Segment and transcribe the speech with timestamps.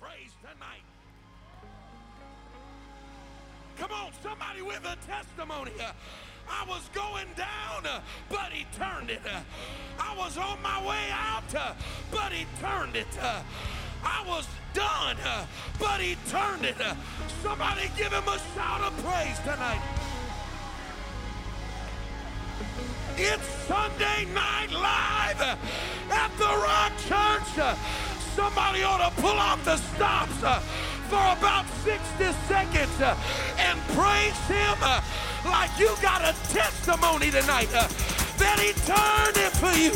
[0.00, 0.84] praise tonight.
[3.78, 5.72] Come on, somebody with a testimony.
[6.50, 9.20] I was going down, but he turned it.
[10.00, 11.76] I was on my way out,
[12.10, 13.06] but he turned it.
[14.02, 15.16] I was done,
[15.78, 16.76] but he turned it.
[17.42, 19.82] Somebody give him a shout of praise tonight.
[23.16, 25.58] It's Sunday Night Live
[26.10, 27.76] at the Rock Church.
[28.38, 30.60] Somebody ought to pull off the stops uh,
[31.10, 31.98] for about 60
[32.46, 33.16] seconds uh,
[33.58, 35.02] and praise him uh,
[35.44, 37.68] like you got a testimony tonight
[38.38, 39.90] that he turned it for you.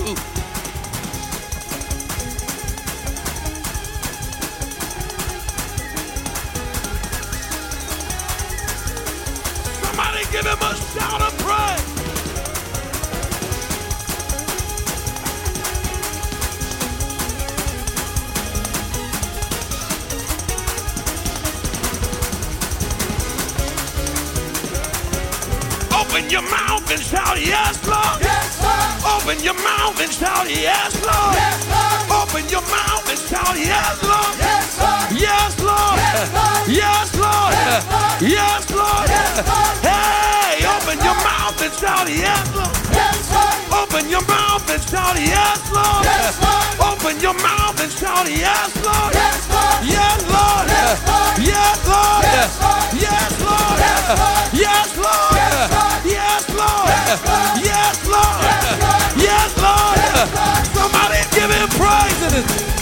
[9.87, 11.32] Somebody give him a shout
[27.33, 28.21] shout, Yes, Lord.
[28.21, 29.23] Yes, Lord.
[29.23, 31.35] Open your mouth and shout, Yes, Lord.
[31.35, 32.29] Yes, Lord.
[32.29, 34.37] Open your mouth and shout, Yes, Lord.
[34.39, 35.13] Yes, Lord.
[35.13, 35.99] Yes, Lord.
[36.69, 37.53] Yes, Lord.
[37.53, 38.23] Yes, Lord.
[38.23, 38.71] Yes.
[38.71, 39.09] Lord.
[39.09, 39.81] Yes, Lord.
[39.83, 42.92] Hey, open your mouth and shout, Yes, Lord.
[43.83, 46.05] Open your mouth and shout, Yes, Lord.
[46.07, 46.95] Yes, Lord.
[46.95, 49.13] Open your mouth and shout, Yes, Lord.
[49.13, 49.83] Yes, Lord.
[49.83, 50.71] Yes, Lord.
[51.43, 52.23] Yes, Lord.
[52.31, 52.95] Yes, Lord.
[52.95, 54.55] Yes, Lord.
[54.55, 55.35] Yes, Lord.
[56.07, 56.87] Yes, Lord.
[57.59, 59.19] Yes, Lord.
[59.19, 59.99] Yes, Lord.
[60.79, 62.23] Somebody give him praise.
[62.23, 62.82] When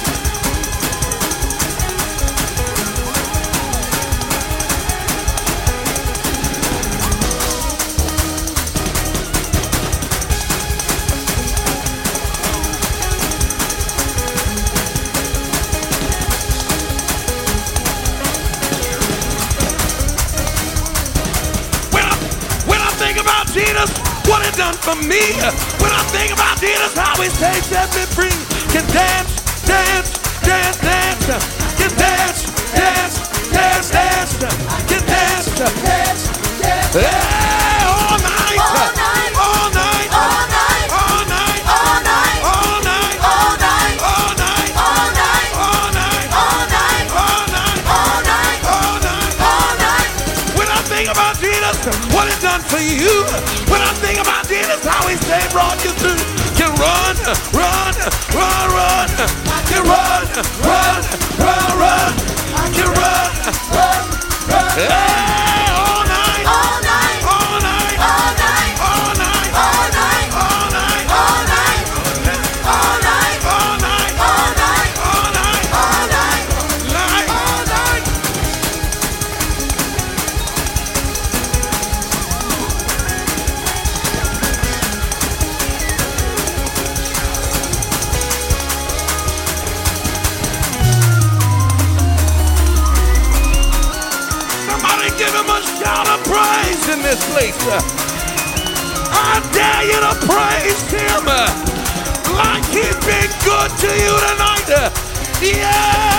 [23.52, 23.90] Jesus,
[24.30, 25.34] what he done for me.
[25.82, 28.30] When I think about Jesus, how he saved set me free.
[28.70, 29.30] Can dance,
[29.66, 31.26] dance, dance, dance.
[31.76, 33.16] Can dance, dance,
[33.50, 34.38] dance, dance.
[34.86, 35.46] Can dance.
[35.82, 36.30] Yes,
[36.62, 36.94] yes.
[36.94, 38.58] Hey, all night.
[38.58, 39.09] All night.
[55.84, 56.16] You through.
[56.56, 57.16] Can run,
[57.54, 57.94] run,
[58.34, 59.08] run, run.
[59.70, 60.26] Can run,
[60.66, 61.02] run,
[61.38, 62.12] run, run.
[62.54, 63.30] I Can run.
[63.76, 64.04] Run,
[64.50, 64.70] run.
[64.76, 65.29] Hey,
[97.40, 97.56] place.
[99.12, 101.24] I dare you to praise him
[102.36, 104.68] like he's been good to you tonight.
[105.40, 106.10] Yeah.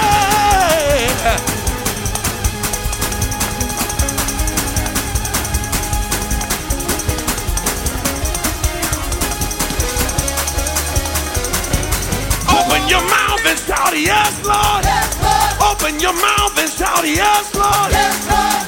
[12.50, 14.84] Open your mouth and shout, Yes, Lord.
[14.84, 15.41] Yes, Lord.
[15.82, 17.90] Open your mouth and shout yes, Lord.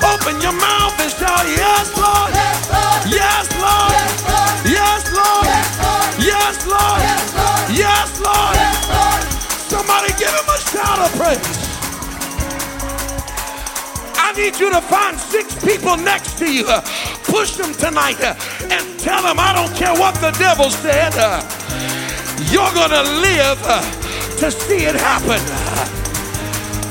[0.01, 2.34] Open your mouth and shout yes, Lord.
[3.06, 3.94] Yes, Lord.
[4.66, 5.46] Yes, Lord.
[6.18, 7.01] Yes, Lord.
[7.69, 8.57] Yes, Lord.
[9.69, 11.38] Somebody give him a shout of praise.
[14.18, 16.66] I need you to find six people next to you.
[17.25, 21.13] Push them tonight and tell them, I don't care what the devil said,
[22.50, 23.62] you're going to live
[24.40, 25.72] to see it happen.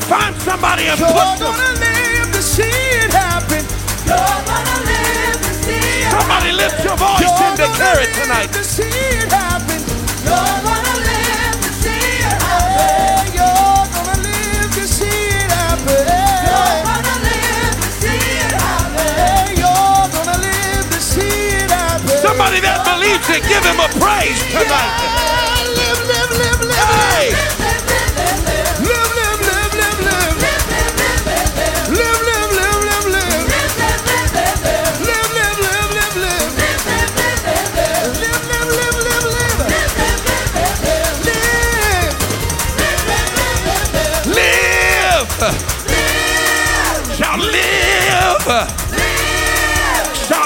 [0.08, 1.52] Find somebody and You're push them.
[1.52, 3.64] gonna live to see it happen.
[4.04, 6.10] You're gonna live to see it.
[6.12, 8.52] Somebody lift your voice You're and declare it tonight.
[8.52, 9.80] to see it happen.
[10.26, 13.32] You're gonna live to see it happen.
[13.32, 16.04] You're gonna live to see it happen.
[16.44, 19.56] You're gonna live to see it happen.
[19.56, 22.18] You're gonna live to see it happen.
[22.20, 24.92] Somebody that believes it, give him a praise tonight.
[25.00, 26.76] Yeah, live, live, live, live.
[26.76, 27.30] Hey,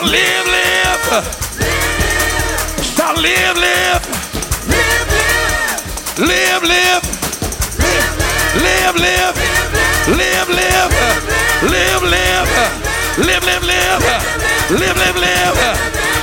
[0.07, 1.25] live, live.
[2.83, 4.03] Shout, live, live.
[6.19, 7.03] Live, live.
[8.63, 9.37] Live, live.
[10.09, 10.93] Live, live.
[11.63, 12.51] Live, live.
[13.19, 14.03] Live, live.
[14.71, 15.47] Live, live, live.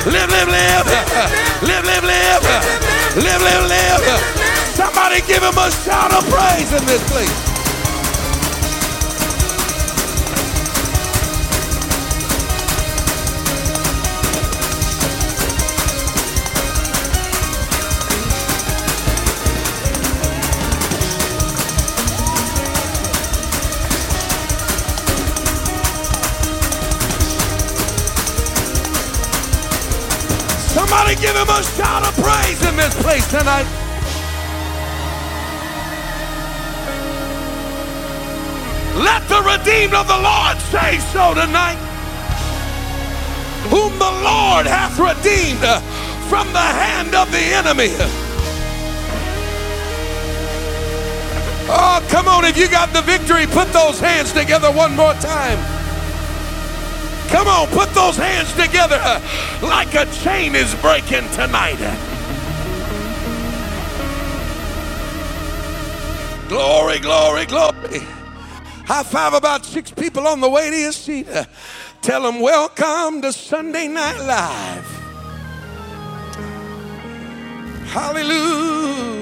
[0.08, 0.84] Live, live, live.
[1.66, 2.44] Live, live, live.
[3.16, 3.68] Live, live, live.
[3.68, 4.44] Live.
[4.74, 7.53] Somebody give him a shout of praise in this place.
[31.24, 33.64] Give him a shout of praise in this place tonight.
[39.00, 41.80] Let the redeemed of the Lord say so tonight.
[43.72, 45.64] Whom the Lord hath redeemed
[46.28, 47.88] from the hand of the enemy.
[51.70, 52.44] Oh, come on.
[52.44, 55.73] If you got the victory, put those hands together one more time.
[57.28, 59.20] Come on, put those hands together uh,
[59.62, 61.78] like a chain is breaking tonight.
[66.48, 68.00] Glory, glory, glory.
[68.86, 71.26] High five about six people on the way to your seat.
[71.28, 71.44] Uh,
[72.02, 74.86] tell them, welcome to Sunday Night Live.
[77.88, 79.13] Hallelujah.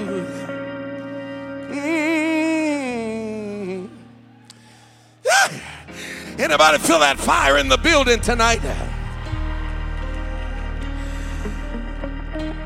[6.38, 8.60] Anybody feel that fire in the building tonight?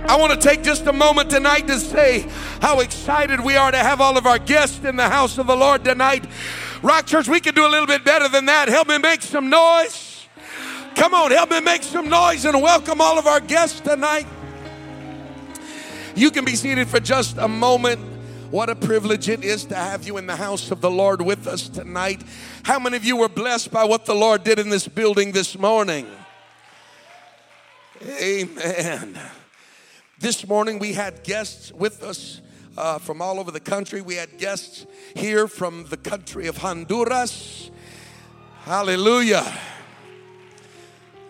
[0.08, 2.28] I want to take just a moment tonight to say
[2.60, 5.56] how excited we are to have all of our guests in the house of the
[5.56, 6.24] Lord tonight.
[6.80, 8.68] Rock Church, we can do a little bit better than that.
[8.68, 10.28] Help me make some noise.
[10.94, 14.26] Come on, help me make some noise and welcome all of our guests tonight.
[16.14, 18.15] You can be seated for just a moment.
[18.50, 21.48] What a privilege it is to have you in the house of the Lord with
[21.48, 22.22] us tonight.
[22.62, 25.58] How many of you were blessed by what the Lord did in this building this
[25.58, 26.06] morning?
[28.22, 29.18] Amen.
[30.20, 32.40] This morning we had guests with us
[32.78, 34.00] uh, from all over the country.
[34.00, 37.72] We had guests here from the country of Honduras.
[38.62, 39.44] Hallelujah.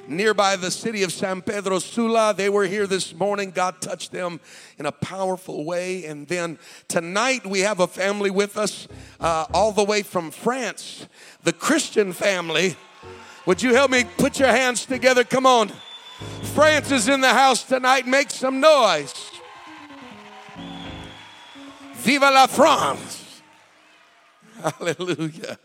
[0.09, 3.51] Nearby the city of San Pedro Sula, they were here this morning.
[3.51, 4.41] God touched them
[4.79, 6.05] in a powerful way.
[6.05, 8.87] And then tonight we have a family with us
[9.19, 11.09] uh, all the way from France,
[11.43, 12.77] the Christian family.
[13.47, 15.25] Would you help me put your hands together?
[15.25, 15.73] Come on.
[16.55, 18.07] France is in the house tonight.
[18.07, 19.31] Make some noise.
[21.95, 23.43] Viva la France.
[24.61, 25.59] Hallelujah.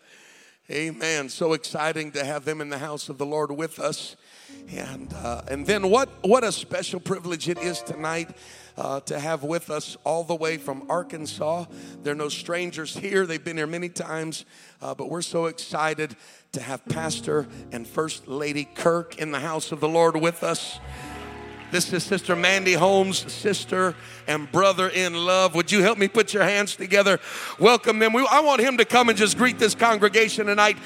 [0.69, 1.29] Amen.
[1.29, 4.15] So exciting to have them in the house of the Lord with us.
[4.73, 8.29] And, uh, and then what, what a special privilege it is tonight
[8.77, 11.65] uh, to have with us all the way from Arkansas.
[12.03, 14.45] They're no strangers here, they've been here many times,
[14.81, 16.15] uh, but we're so excited
[16.53, 20.79] to have Pastor and First Lady Kirk in the house of the Lord with us.
[21.71, 23.95] This is Sister Mandy Holmes' sister
[24.27, 25.55] and brother in love.
[25.55, 27.19] Would you help me put your hands together?
[27.59, 28.11] Welcome them.
[28.11, 30.77] We, I want him to come and just greet this congregation tonight.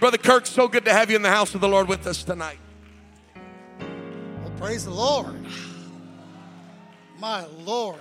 [0.00, 2.22] Brother Kirk, so good to have you in the house of the Lord with us
[2.24, 2.58] tonight.
[4.64, 5.44] Praise the Lord.
[7.18, 8.00] My Lord.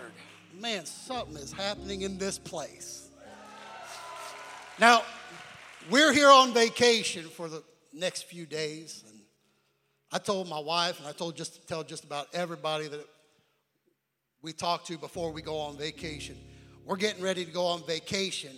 [0.61, 3.09] Man, something is happening in this place.
[4.79, 5.01] Now,
[5.89, 9.03] we're here on vacation for the next few days.
[9.09, 9.19] And
[10.09, 13.05] I told my wife, and I told just tell just about everybody that
[14.41, 16.37] we talk to before we go on vacation.
[16.85, 18.55] We're getting ready to go on vacation,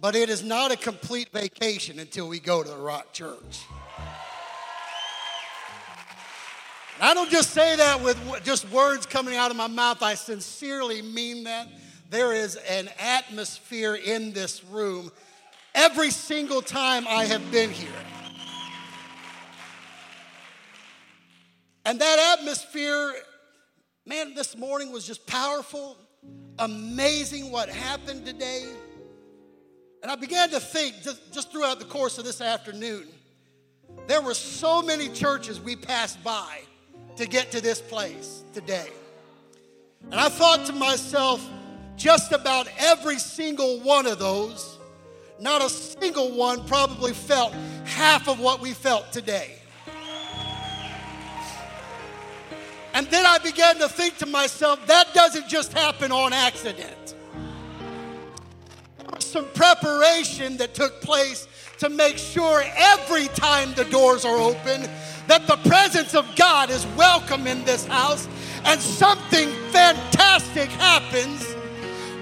[0.00, 3.64] but it is not a complete vacation until we go to the Rock Church.
[7.04, 10.04] I don't just say that with just words coming out of my mouth.
[10.04, 11.66] I sincerely mean that.
[12.10, 15.10] There is an atmosphere in this room
[15.74, 17.90] every single time I have been here.
[21.84, 23.14] And that atmosphere,
[24.06, 25.96] man, this morning was just powerful,
[26.60, 28.68] amazing what happened today.
[30.04, 33.08] And I began to think just, just throughout the course of this afternoon,
[34.06, 36.60] there were so many churches we passed by
[37.16, 38.88] to get to this place today.
[40.10, 41.46] And I thought to myself,
[41.96, 44.78] just about every single one of those,
[45.38, 47.52] not a single one probably felt
[47.84, 49.58] half of what we felt today.
[52.94, 57.14] And then I began to think to myself, that doesn't just happen on accident.
[58.98, 61.48] There were some preparation that took place
[61.82, 64.88] to make sure every time the doors are open
[65.26, 68.28] that the presence of God is welcome in this house
[68.64, 71.44] and something fantastic happens.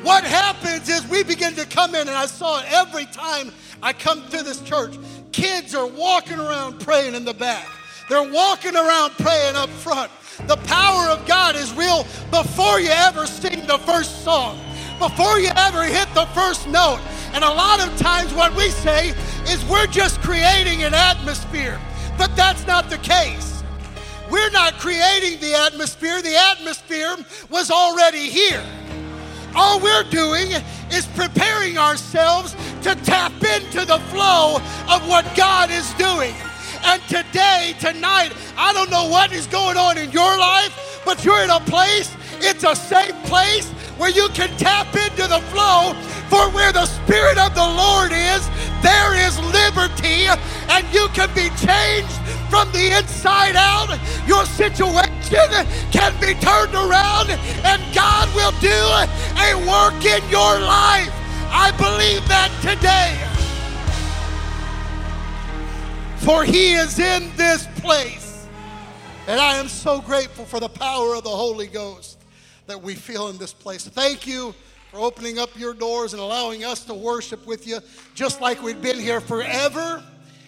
[0.03, 3.53] What happens is we begin to come in, and I saw it every time
[3.83, 4.97] I come to this church.
[5.31, 7.69] Kids are walking around praying in the back.
[8.09, 10.11] They're walking around praying up front.
[10.47, 14.59] The power of God is real before you ever sing the first song,
[14.99, 17.03] before you ever hit the first note.
[17.33, 19.11] And a lot of times, what we say
[19.47, 21.81] is we're just creating an atmosphere,
[22.19, 23.63] but that's not the case.
[24.31, 27.17] We're not creating the atmosphere, the atmosphere
[27.49, 28.65] was already here.
[29.55, 30.53] All we're doing
[30.93, 34.57] is preparing ourselves to tap into the flow
[34.89, 36.35] of what God is doing.
[36.85, 41.43] And today, tonight, I don't know what is going on in your life, but you're
[41.43, 45.93] in a place, it's a safe place where you can tap into the flow.
[46.31, 48.49] For where the Spirit of the Lord is,
[48.81, 50.31] there is liberty,
[50.71, 52.17] and you can be changed
[52.49, 53.91] from the inside out.
[54.27, 55.51] Your situation
[55.91, 57.31] can be turned around,
[57.67, 61.13] and God will do a work in your life.
[61.53, 63.19] I believe that today.
[66.19, 68.47] For He is in this place.
[69.27, 72.20] And I am so grateful for the power of the Holy Ghost
[72.71, 73.85] that we feel in this place.
[73.89, 74.55] Thank you
[74.93, 77.81] for opening up your doors and allowing us to worship with you
[78.15, 80.03] just like we've been here forever.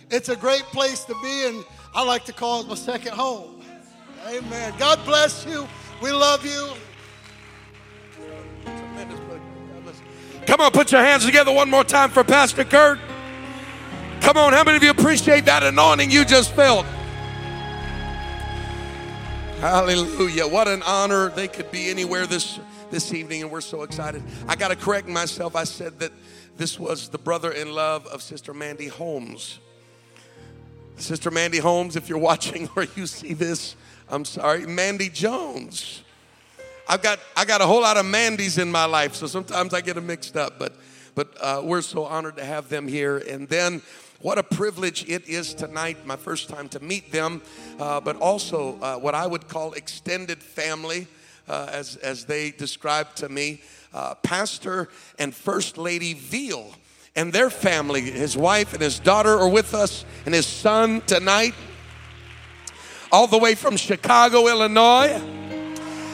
[0.09, 3.61] It's a great place to be, and I like to call it my second home.
[4.29, 4.73] Amen.
[4.79, 5.67] God bless you.
[6.01, 6.75] We love you.
[10.47, 13.01] Come on, put your hands together one more time for Pastor Kurt.
[14.21, 16.87] Come on, how many of you appreciate that anointing you just felt?
[19.63, 20.49] Hallelujah.
[20.49, 21.29] What an honor.
[21.29, 22.59] They could be anywhere this
[22.91, 24.21] this evening and we're so excited.
[24.49, 25.55] I got to correct myself.
[25.55, 26.11] I said that
[26.57, 29.61] this was the brother in love of Sister Mandy Holmes.
[30.97, 33.77] Sister Mandy Holmes, if you're watching or you see this,
[34.09, 36.03] I'm sorry, Mandy Jones.
[36.89, 39.81] I've got I got a whole lot of Mandys in my life, so sometimes I
[39.81, 40.59] get them mixed up.
[40.59, 40.75] But
[41.15, 43.19] but uh, we're so honored to have them here.
[43.19, 43.83] And then
[44.23, 47.43] what a privilege it is tonight, my first time to meet them,
[47.81, 51.09] uh, but also uh, what I would call extended family,
[51.49, 53.61] uh, as, as they described to me.
[53.93, 54.89] Uh, Pastor
[55.19, 56.73] and First Lady Veal
[57.17, 61.55] and their family, his wife and his daughter are with us, and his son tonight,
[63.11, 65.21] all the way from Chicago, Illinois.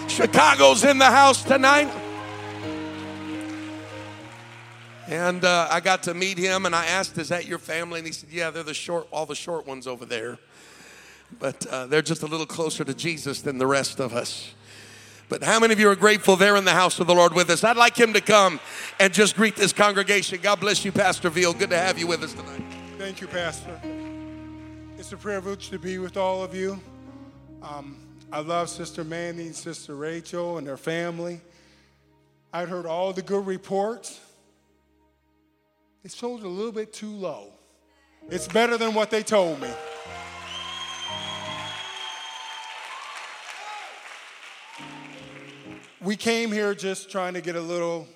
[0.08, 1.88] Chicago's in the house tonight.
[5.08, 8.06] And uh, I got to meet him, and I asked, "Is that your family?" And
[8.06, 10.36] he said, "Yeah, they're the short, all the short ones over there,
[11.40, 14.52] but uh, they're just a little closer to Jesus than the rest of us."
[15.30, 17.48] But how many of you are grateful they're in the house of the Lord with
[17.48, 17.64] us?
[17.64, 18.60] I'd like him to come
[19.00, 20.40] and just greet this congregation.
[20.42, 21.54] God bless you, Pastor Veal.
[21.54, 22.62] Good to have you with us tonight.
[22.98, 23.80] Thank you, Pastor.
[24.98, 26.78] It's a privilege to be with all of you.
[27.62, 27.96] Um,
[28.30, 31.40] I love Sister Mandy and Sister Rachel and their family.
[32.52, 34.20] I'd heard all the good reports.
[36.08, 37.52] It sold a little bit too low.
[38.30, 39.68] It's better than what they told me.
[46.00, 48.08] We came here just trying to get a little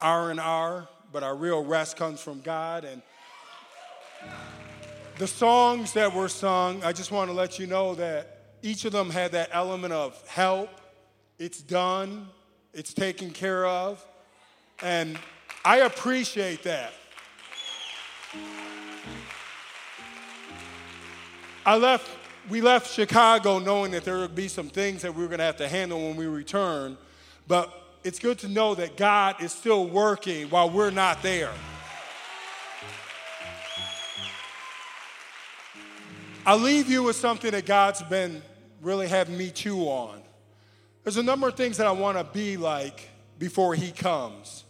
[0.00, 2.82] R and R, but our real rest comes from God.
[2.82, 3.02] And
[5.18, 8.90] the songs that were sung, I just want to let you know that each of
[8.90, 10.70] them had that element of help,
[11.38, 12.26] it's done,
[12.72, 14.04] it's taken care of,
[14.82, 15.16] and
[15.64, 16.92] I appreciate that.
[21.64, 22.10] I left,
[22.50, 25.44] we left Chicago knowing that there would be some things that we were going to
[25.44, 26.98] have to handle when we return,
[27.48, 27.72] but
[28.04, 31.52] it's good to know that God is still working while we're not there.
[36.44, 38.42] I'll leave you with something that God's been
[38.82, 40.20] really having me chew on.
[41.02, 44.63] There's a number of things that I want to be like before He comes.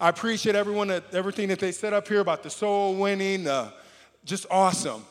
[0.00, 3.72] I appreciate everyone that everything that they said up here about the soul winning, uh,
[4.24, 5.04] just awesome.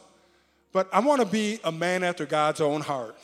[0.72, 3.18] But I want to be a man after God's own heart.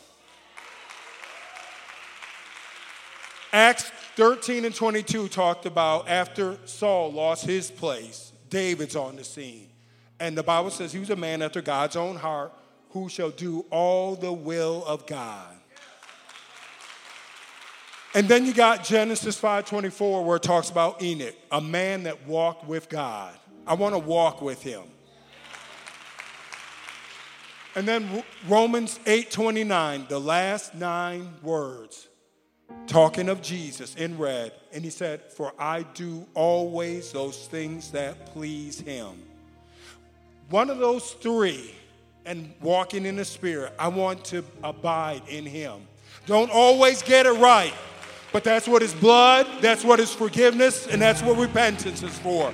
[3.54, 9.70] Acts 13 and 22 talked about after Saul lost his place, David's on the scene.
[10.20, 12.52] And the Bible says he was a man after God's own heart
[12.90, 15.56] who shall do all the will of God.
[18.16, 22.68] And then you got Genesis 5:24 where it talks about Enoch, a man that walked
[22.68, 23.34] with God.
[23.66, 24.84] I want to walk with him.
[27.76, 32.08] And then Romans 8:29, the last 9 words.
[32.88, 38.28] talking of Jesus in red, and he said, For I do always those things that
[38.28, 39.22] please him.
[40.50, 41.74] One of those three,
[42.26, 45.88] and walking in the Spirit, I want to abide in him.
[46.26, 47.74] Don't always get it right,
[48.34, 52.52] but that's what his blood, that's what his forgiveness, and that's what repentance is for.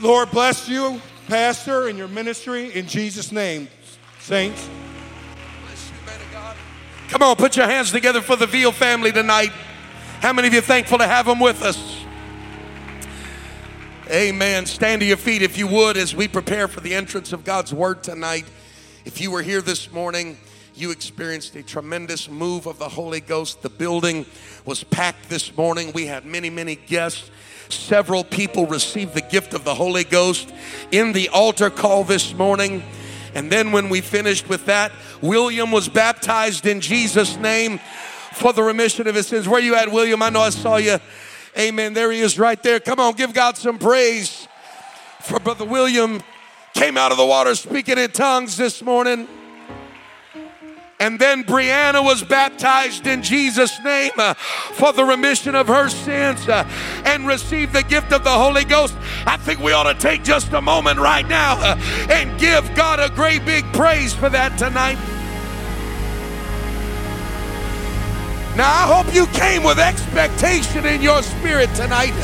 [0.00, 3.68] Lord bless you, Pastor, and your ministry in Jesus' name,
[4.18, 4.68] saints.
[7.08, 9.52] Come on, put your hands together for the Veal family tonight.
[10.20, 12.02] How many of you thankful to have them with us?
[14.10, 14.66] Amen.
[14.66, 17.74] Stand to your feet if you would as we prepare for the entrance of God's
[17.74, 18.46] word tonight.
[19.04, 20.36] If you were here this morning,
[20.76, 23.62] you experienced a tremendous move of the Holy Ghost.
[23.62, 24.26] The building
[24.64, 25.92] was packed this morning.
[25.94, 27.30] We had many, many guests.
[27.68, 30.52] Several people received the gift of the Holy Ghost
[30.90, 32.82] in the altar call this morning.
[33.34, 34.92] And then when we finished with that,
[35.22, 37.78] William was baptized in Jesus' name
[38.32, 39.48] for the remission of his sins.
[39.48, 40.22] Where you at, William?
[40.22, 40.98] I know I saw you.
[41.58, 41.94] Amen.
[41.94, 42.80] There he is right there.
[42.80, 44.46] Come on, give God some praise
[45.22, 46.22] for Brother William.
[46.74, 49.26] Came out of the water speaking in tongues this morning.
[50.98, 56.48] And then Brianna was baptized in Jesus' name uh, for the remission of her sins
[56.48, 56.66] uh,
[57.04, 58.94] and received the gift of the Holy Ghost.
[59.26, 61.78] I think we ought to take just a moment right now uh,
[62.10, 64.96] and give God a great big praise for that tonight.
[68.56, 72.14] Now, I hope you came with expectation in your spirit tonight.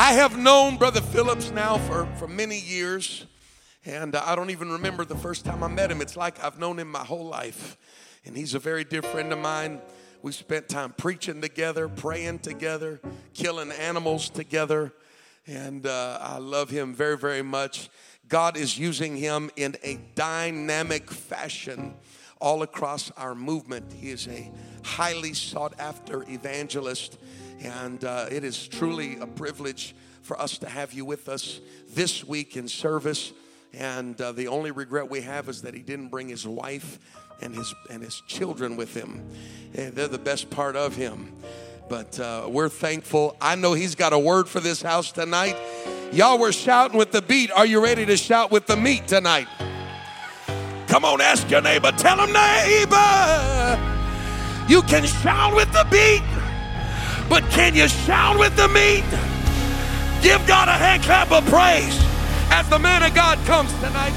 [0.00, 3.26] I have known Brother Phillips now for, for many years,
[3.84, 6.00] and I don't even remember the first time I met him.
[6.00, 7.76] It's like I've known him my whole life,
[8.24, 9.80] and he's a very dear friend of mine.
[10.22, 13.00] We spent time preaching together, praying together,
[13.34, 14.92] killing animals together,
[15.48, 17.90] and uh, I love him very, very much.
[18.28, 21.96] God is using him in a dynamic fashion
[22.40, 23.92] all across our movement.
[23.92, 24.48] He is a
[24.84, 27.18] highly sought after evangelist
[27.60, 31.60] and uh, it is truly a privilege for us to have you with us
[31.94, 33.32] this week in service.
[33.74, 36.98] And uh, the only regret we have is that he didn't bring his wife
[37.40, 39.26] and his and his children with him.
[39.74, 41.32] And they're the best part of him.
[41.88, 43.36] But uh, we're thankful.
[43.40, 45.56] I know he's got a word for this house tonight.
[46.12, 47.50] Y'all were shouting with the beat.
[47.52, 49.48] Are you ready to shout with the meat tonight?
[50.86, 51.92] Come on, ask your neighbor.
[51.92, 53.78] Tell him, neighbor,
[54.68, 56.37] you can shout with the beat.
[57.28, 59.04] But can you shout with the meat?
[60.22, 61.96] Give God a hand clap of praise
[62.50, 64.14] as the man of God comes tonight.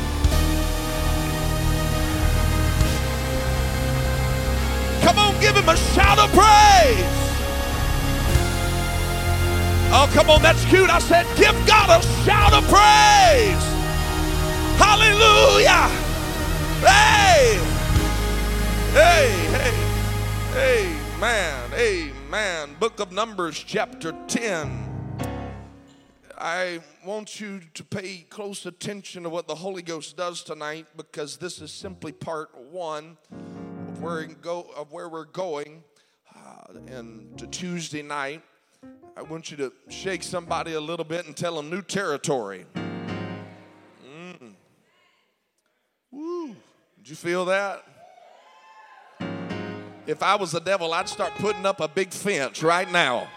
[5.03, 7.21] Come on, give him a shout of praise.
[9.93, 10.89] Oh, come on, that's cute.
[10.89, 13.63] I said, give God a shout of praise.
[14.79, 15.89] Hallelujah.
[16.81, 17.59] Hey,
[18.93, 19.31] hey,
[20.53, 22.20] hey, amen, amen.
[22.33, 22.77] Amen.
[22.79, 25.17] Book of Numbers, chapter 10.
[26.37, 31.35] I want you to pay close attention to what the Holy Ghost does tonight because
[31.35, 35.83] this is simply part one of where, go, of where we're going.
[36.33, 38.41] Uh, and to Tuesday night,
[39.17, 42.65] I want you to shake somebody a little bit and tell them new territory.
[44.07, 44.53] Mm.
[46.11, 46.55] Woo.
[46.95, 47.83] Did you feel that?
[50.07, 53.27] If I was the devil, I'd start putting up a big fence right now.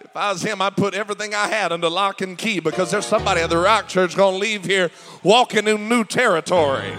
[0.00, 3.04] If I was him, I'd put everything I had under lock and key because there's
[3.04, 4.90] somebody at the Rock Church going to leave here
[5.22, 6.92] walking in new territory.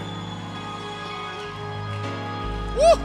[2.76, 2.96] Woo!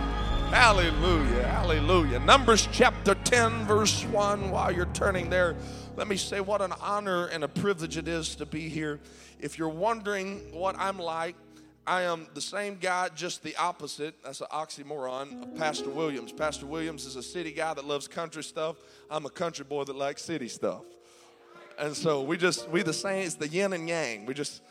[0.52, 2.20] Hallelujah, hallelujah.
[2.20, 4.52] Numbers chapter 10, verse 1.
[4.52, 5.56] While you're turning there,
[5.96, 9.00] let me say what an honor and a privilege it is to be here.
[9.40, 11.36] If you're wondering what I'm like,
[11.88, 14.16] I am the same guy, just the opposite.
[14.24, 16.32] That's an oxymoron of Pastor Williams.
[16.32, 18.78] Pastor Williams is a city guy that loves country stuff.
[19.10, 20.82] I'm a country boy that likes city stuff.
[21.78, 24.26] And so we just, we the same, it's the yin and yang.
[24.26, 24.64] We just,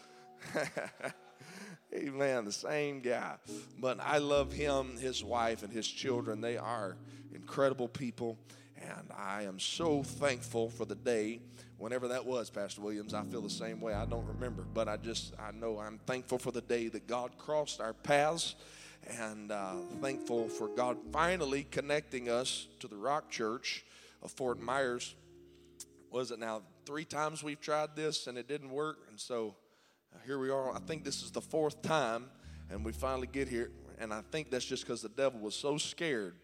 [1.94, 3.36] amen, the same guy.
[3.78, 6.40] But I love him, his wife, and his children.
[6.40, 6.96] They are
[7.32, 8.38] incredible people.
[8.76, 11.42] And I am so thankful for the day
[11.78, 13.14] whenever that was, Pastor Williams.
[13.14, 13.94] I feel the same way.
[13.94, 17.36] I don't remember, but I just, I know I'm thankful for the day that God
[17.38, 18.54] crossed our paths
[19.18, 23.84] and uh, thankful for God finally connecting us to the Rock Church
[24.22, 25.14] of Fort Myers.
[26.10, 26.62] Was it now?
[26.86, 28.98] Three times we've tried this and it didn't work.
[29.08, 29.56] And so
[30.14, 30.74] uh, here we are.
[30.74, 32.26] I think this is the fourth time,
[32.70, 33.70] and we finally get here.
[33.98, 36.34] And I think that's just because the devil was so scared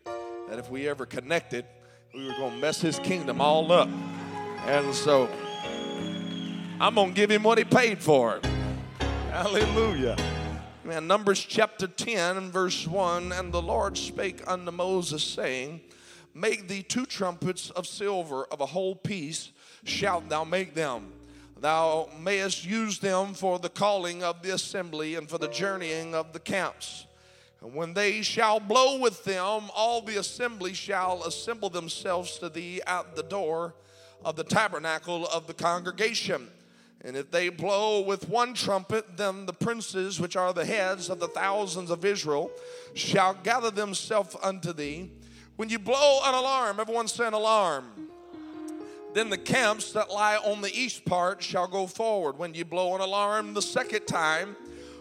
[0.49, 1.65] that if we ever connected,
[2.15, 3.89] we were going to mess his kingdom all up.
[4.67, 5.29] And so
[6.81, 8.47] I'm going to give him what he paid for it.
[9.31, 10.17] Hallelujah.
[10.85, 15.81] Man, Numbers chapter 10 verse 1 And the Lord spake unto Moses, saying,
[16.35, 19.51] Make thee two trumpets of silver of a whole piece,
[19.85, 21.13] shalt thou make them.
[21.59, 26.33] Thou mayest use them for the calling of the assembly and for the journeying of
[26.33, 27.07] the camps.
[27.61, 32.81] And when they shall blow with them, all the assembly shall assemble themselves to thee
[32.87, 33.75] at the door
[34.25, 36.49] of the tabernacle of the congregation.
[37.03, 41.19] And if they blow with one trumpet, then the princes, which are the heads of
[41.19, 42.51] the thousands of Israel,
[42.95, 45.11] shall gather themselves unto thee.
[45.57, 47.85] When you blow an alarm, everyone say an alarm.
[49.15, 52.39] Then the camps that lie on the east part shall go forward.
[52.39, 54.55] When you blow an alarm the second time,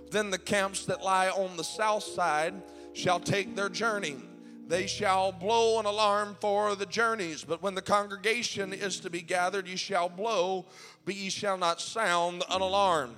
[0.10, 2.55] then the camps that lie on the south side
[2.93, 4.15] shall take their journey.
[4.69, 9.23] They shall blow an alarm for the journeys, but when the congregation is to be
[9.23, 10.67] gathered, ye shall blow,
[11.05, 13.15] but ye shall not sound an alarm.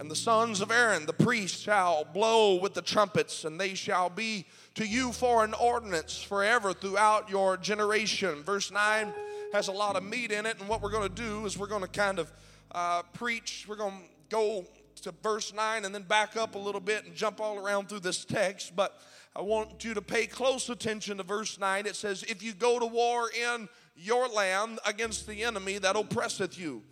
[0.00, 4.08] And the sons of Aaron, the priests, shall blow with the trumpets, and they shall
[4.08, 8.42] be to you for an ordinance forever throughout your generation.
[8.42, 9.12] Verse 9
[9.52, 11.66] has a lot of meat in it, and what we're going to do is we're
[11.66, 12.32] going to kind of
[12.72, 13.66] uh, preach.
[13.68, 14.64] We're going to go
[15.02, 18.00] to verse 9 and then back up a little bit and jump all around through
[18.00, 18.74] this text.
[18.74, 18.98] But
[19.36, 21.84] I want you to pay close attention to verse 9.
[21.84, 26.58] It says, If you go to war in your land against the enemy that oppresseth
[26.58, 26.82] you,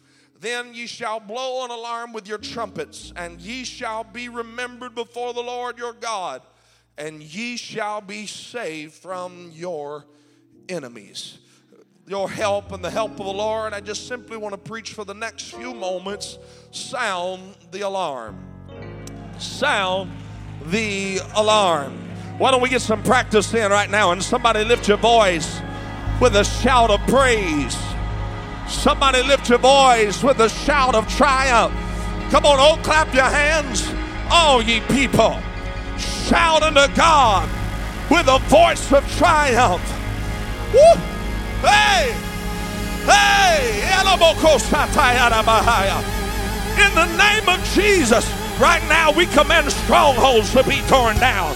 [0.41, 5.33] then ye shall blow an alarm with your trumpets, and ye shall be remembered before
[5.33, 6.43] the Lord your God,
[6.99, 10.05] and ye shall be saved from your
[10.69, 11.39] enemies.
[12.07, 15.07] Your help and the help of the Lord, I just simply want to preach for
[15.07, 16.39] the next few moments.
[16.73, 18.37] Sound the alarm.
[19.39, 20.11] Sound
[20.67, 22.14] the alarm.
[22.37, 25.61] Why don't we get some practice in right now and somebody lift your voice
[26.21, 27.77] with a shout of praise.
[28.69, 31.73] Somebody lift your voice with a shout of triumph.
[32.31, 33.89] Come on, oh, clap your hands,
[34.31, 35.39] all ye people.
[35.97, 37.49] Shout unto God
[38.11, 39.83] with a voice of triumph.
[40.73, 41.01] Woo!
[41.61, 42.13] Hey!
[43.05, 43.81] Hey!
[46.77, 51.55] In the name of Jesus, right now we command strongholds to be torn down.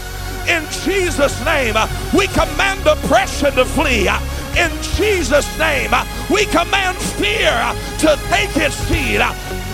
[0.48, 4.08] In Jesus' name, uh, we command oppression to flee.
[4.08, 4.18] Uh,
[4.56, 7.52] in Jesus' name, uh, we command fear
[7.98, 9.20] to take its seat.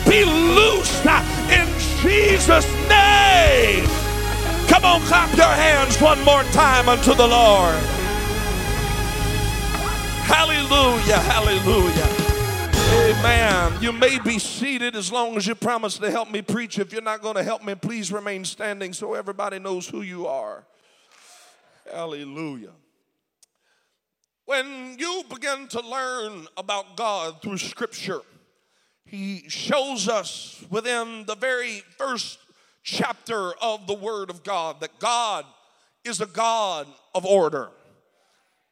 [0.08, 1.06] Be loosed
[1.48, 1.66] in
[2.02, 3.86] Jesus' name.
[4.68, 7.76] Come on, clap your hands one more time unto the Lord.
[10.26, 12.23] Hallelujah, hallelujah.
[12.94, 13.82] Amen.
[13.82, 16.78] You may be seated as long as you promise to help me preach.
[16.78, 20.28] If you're not going to help me, please remain standing so everybody knows who you
[20.28, 20.64] are.
[21.92, 22.70] Hallelujah.
[24.44, 28.20] When you begin to learn about God through Scripture,
[29.04, 32.38] He shows us within the very first
[32.84, 35.44] chapter of the Word of God that God
[36.04, 37.70] is a God of order.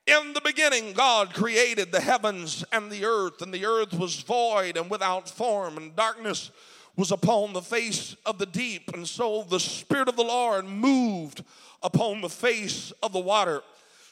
[0.07, 4.77] In the beginning, God created the heavens and the earth, and the earth was void
[4.77, 6.51] and without form, and darkness
[6.97, 8.93] was upon the face of the deep.
[8.95, 11.45] And so the Spirit of the Lord moved
[11.83, 13.63] upon the face of the water.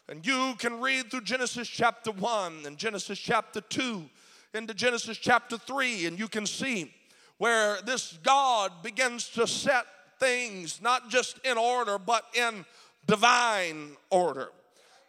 [0.09, 4.09] And you can read through Genesis chapter 1 and Genesis chapter 2
[4.55, 6.92] into Genesis chapter 3, and you can see
[7.38, 9.87] where this God begins to set
[10.20, 12.64] things not just in order, but in
[13.07, 14.50] divine order.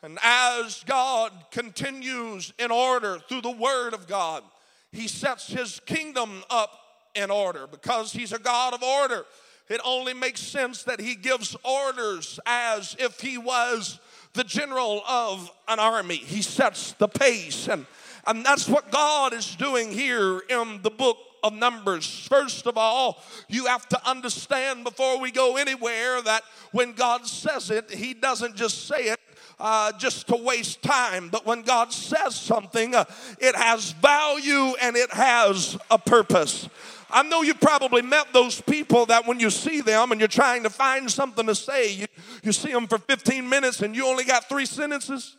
[0.04, 4.44] And as God continues in order through the Word of God,
[4.92, 6.72] He sets His kingdom up
[7.14, 9.26] in order because He's a God of order.
[9.70, 14.00] It only makes sense that He gives orders as if He was
[14.34, 16.18] the general of an army.
[16.18, 17.86] He sets the pace, and,
[18.26, 22.28] and that's what God is doing here in the book of Numbers.
[22.28, 27.70] First of all, you have to understand before we go anywhere that when God says
[27.70, 29.20] it, He doesn't just say it
[29.62, 31.30] uh, just to waste time.
[31.30, 33.06] But when God says something, uh,
[33.40, 36.68] it has value and it has a purpose.
[37.12, 40.64] I know you probably met those people that when you see them and you're trying
[40.64, 42.06] to find something to say, you,
[42.42, 45.38] you see them for 15 minutes and you only got three sentences.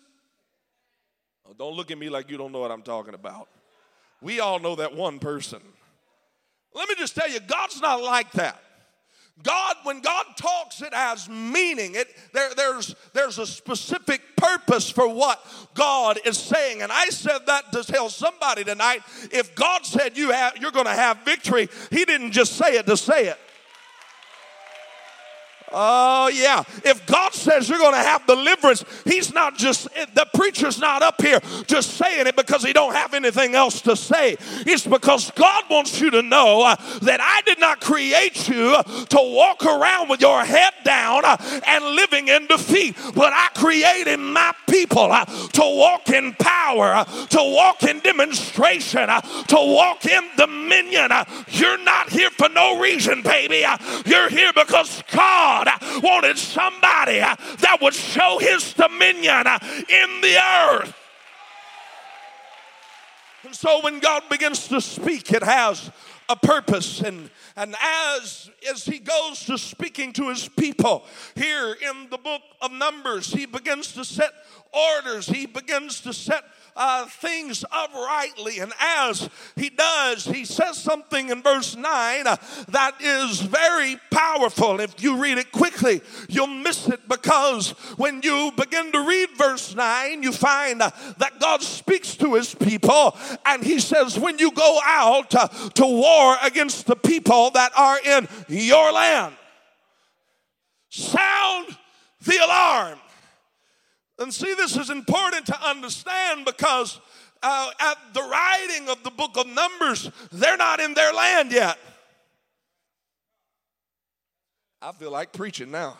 [1.48, 3.48] Oh, don't look at me like you don't know what I'm talking about.
[4.20, 5.61] We all know that one person.
[6.74, 8.62] Let me just tell you, God's not like that.
[9.42, 11.94] God, when God talks, it has meaning.
[11.94, 16.83] It, there, there's, there's a specific purpose for what God is saying.
[16.83, 19.00] And I said that to tell somebody tonight
[19.31, 22.87] if God said you have, you're going to have victory, He didn't just say it
[22.87, 23.38] to say it.
[25.72, 26.62] Oh, yeah.
[26.85, 31.20] If God says you're going to have deliverance, He's not just, the preacher's not up
[31.20, 34.37] here just saying it because he don't have anything else to say.
[34.66, 39.18] It's because God wants you to know uh, that I did not create you to
[39.18, 44.54] walk around with your head down uh, and living in defeat, but I created my
[44.68, 50.22] people uh, to walk in power, uh, to walk in demonstration, uh, to walk in
[50.37, 51.12] dominion.
[51.12, 53.64] Uh, You're not here for no reason, baby.
[53.64, 59.46] Uh, You're here because God uh, wanted somebody that would show his dominion
[59.88, 60.38] in the
[60.70, 60.94] earth.
[63.44, 65.90] And so when God begins to speak, it has
[66.29, 67.01] a purpose.
[67.01, 67.75] And, and
[68.14, 73.33] as, as he goes to speaking to his people here in the book of Numbers,
[73.33, 74.31] he begins to set
[74.72, 76.44] orders, he begins to set
[76.76, 78.58] uh, things uprightly.
[78.58, 82.37] And as he does, he says something in verse 9 uh,
[82.68, 84.80] that is very powerful.
[84.80, 89.74] If you read it quickly, you'll miss it because when you begin to read verse
[89.74, 94.50] 9, you find uh, that God speaks to his people and he says, When you
[94.52, 99.35] go out uh, to war against the people that are in your land,
[100.88, 101.76] sound
[102.24, 102.98] the alarm.
[104.22, 107.00] And see, this is important to understand because
[107.42, 111.76] uh, at the writing of the book of Numbers, they're not in their land yet.
[114.80, 115.98] I feel like preaching now.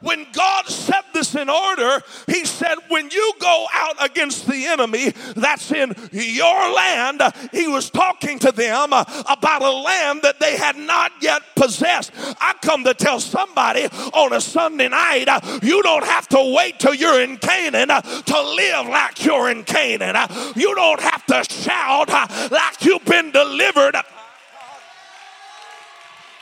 [0.00, 5.12] When God set this in order, He said, when you go out against the enemy
[5.34, 10.76] that's in your land, He was talking to them about a land that they had
[10.76, 12.12] not yet possessed.
[12.40, 15.28] I come to tell somebody on a Sunday night,
[15.62, 20.16] you don't have to wait till you're in Canaan to live like you're in Canaan.
[20.54, 22.08] You don't have to shout
[22.50, 23.96] like you've been delivered.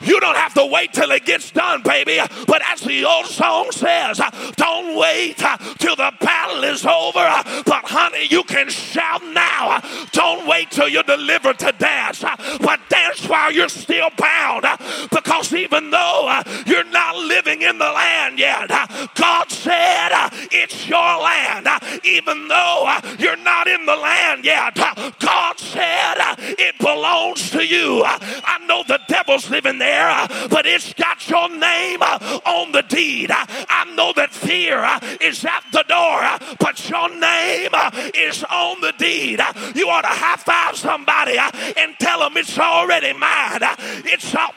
[0.01, 2.19] You don't have to wait till it gets done, baby.
[2.47, 4.19] But as the old song says,
[4.55, 7.25] don't wait uh, till the battle is over.
[7.65, 9.81] But honey, you can shout now.
[10.11, 12.23] Don't wait till you're delivered to dance,
[12.61, 14.65] but dance while you're still bound.
[15.11, 20.09] Because even though uh, you're not living in the land yet, uh, God said
[20.51, 21.67] it's your land.
[22.03, 24.75] Even though you're not in the land yet,
[25.19, 26.15] God said
[26.57, 28.03] it belongs to you.
[28.05, 30.05] I know the devil's living there
[30.49, 33.29] but it's got your name on the deed.
[33.31, 34.83] I know that fear
[35.21, 37.71] is at the door, but your name
[38.15, 39.41] is on the deed.
[39.75, 41.37] You ought to high five somebody
[41.77, 43.59] and tell them it's already mine.
[44.05, 44.51] It's all.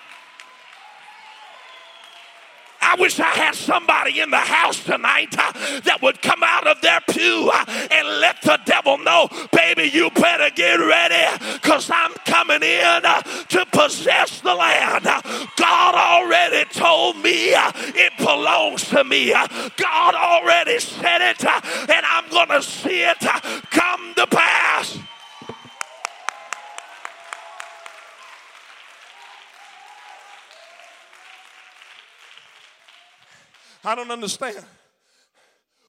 [2.81, 6.81] I wish I had somebody in the house tonight uh, that would come out of
[6.81, 12.12] their pew uh, and let the devil know, baby, you better get ready because I'm
[12.25, 15.05] coming in uh, to possess the land.
[15.57, 19.33] God already told me it belongs to me.
[19.33, 23.19] God already said it, and I'm going to see it
[23.71, 24.99] come to pass.
[33.85, 34.64] I don't understand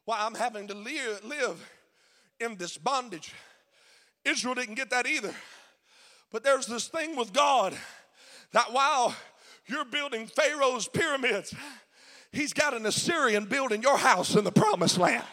[0.05, 1.69] why I'm having to live,
[2.39, 3.33] in this bondage.
[4.25, 5.33] Israel didn't get that either.
[6.31, 7.75] But there's this thing with God
[8.53, 9.15] that while
[9.67, 11.53] you're building Pharaoh's pyramids,
[12.31, 15.25] he's got an Assyrian building your house in the promised land.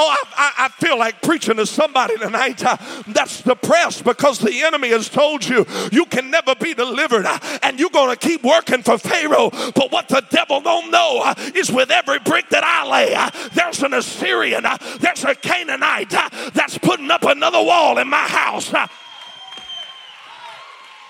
[0.00, 2.76] Oh, I, I, I, feel like preaching to somebody tonight uh,
[3.08, 7.80] that's depressed because the enemy has told you you can never be delivered uh, and
[7.80, 9.50] you're going to keep working for Pharaoh.
[9.50, 13.28] But what the devil don't know uh, is with every brick that I lay, uh,
[13.54, 18.18] there's an Assyrian, uh, there's a Canaanite uh, that's putting up another wall in my
[18.18, 18.72] house.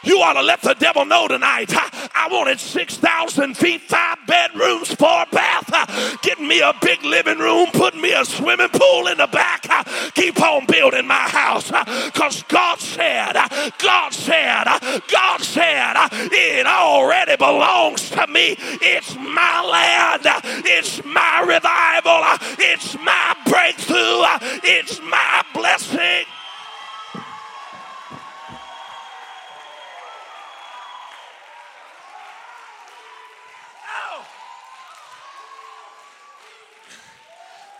[0.03, 1.73] You ought to let the devil know tonight.
[1.73, 8.01] I wanted 6,000 feet, five bedrooms, four bath, getting me a big living room, putting
[8.01, 9.67] me a swimming pool in the back.
[10.15, 11.71] Keep on building my house.
[12.07, 13.35] Because God said,
[13.79, 14.65] God said,
[15.11, 18.57] God said, it already belongs to me.
[18.59, 20.23] It's my land.
[20.67, 22.25] It's my revival.
[22.59, 24.23] It's my breakthrough.
[24.63, 26.25] It's my blessing.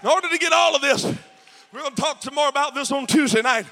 [0.03, 1.05] In order to get all of this,
[1.73, 3.67] we're going to talk some more about this on Tuesday night.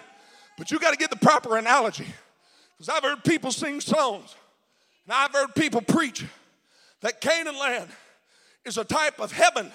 [0.58, 2.06] But you got to get the proper analogy.
[2.76, 4.34] Because I've heard people sing songs,
[5.04, 6.24] and I've heard people preach
[7.00, 7.88] that Canaan land
[8.64, 9.70] is a type of heaven.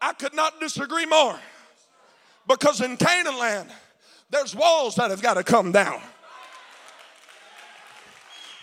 [0.00, 1.38] I could not disagree more.
[2.48, 3.70] Because in Canaan land,
[4.30, 6.00] there's walls that have got to come down.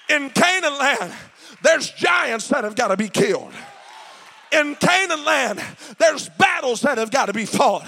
[0.09, 1.13] In Canaan land,
[1.61, 3.53] there's giants that have got to be killed.
[4.53, 5.63] In Canaan land,
[5.97, 7.85] there's battles that have got to be fought.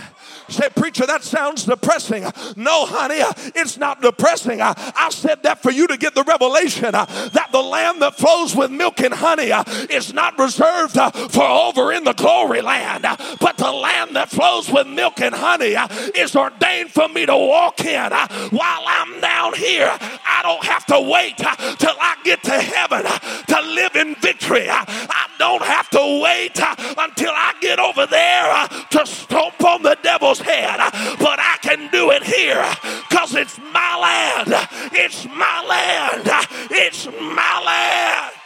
[0.48, 2.24] Say, preacher, that sounds depressing.
[2.56, 3.22] No, honey,
[3.56, 4.62] it's not depressing.
[4.62, 8.70] I, said that for you to get the revelation that the land that flows with
[8.70, 9.52] milk and honey
[9.90, 10.94] is not reserved
[11.32, 13.04] for over in the glory land,
[13.40, 15.76] but the land that flows with milk and honey
[16.16, 19.96] is ordained for me to walk in while I'm down here.
[20.00, 24.68] I don't have to wait till I get to heaven to live in victory.
[24.70, 29.98] I don't have to wait until I get over there uh, to stomp on the
[30.04, 32.66] devil's head, uh, but I can do it here
[33.10, 34.68] because it's my land.
[34.94, 36.28] It's my land.
[36.28, 38.45] Uh, It's my land.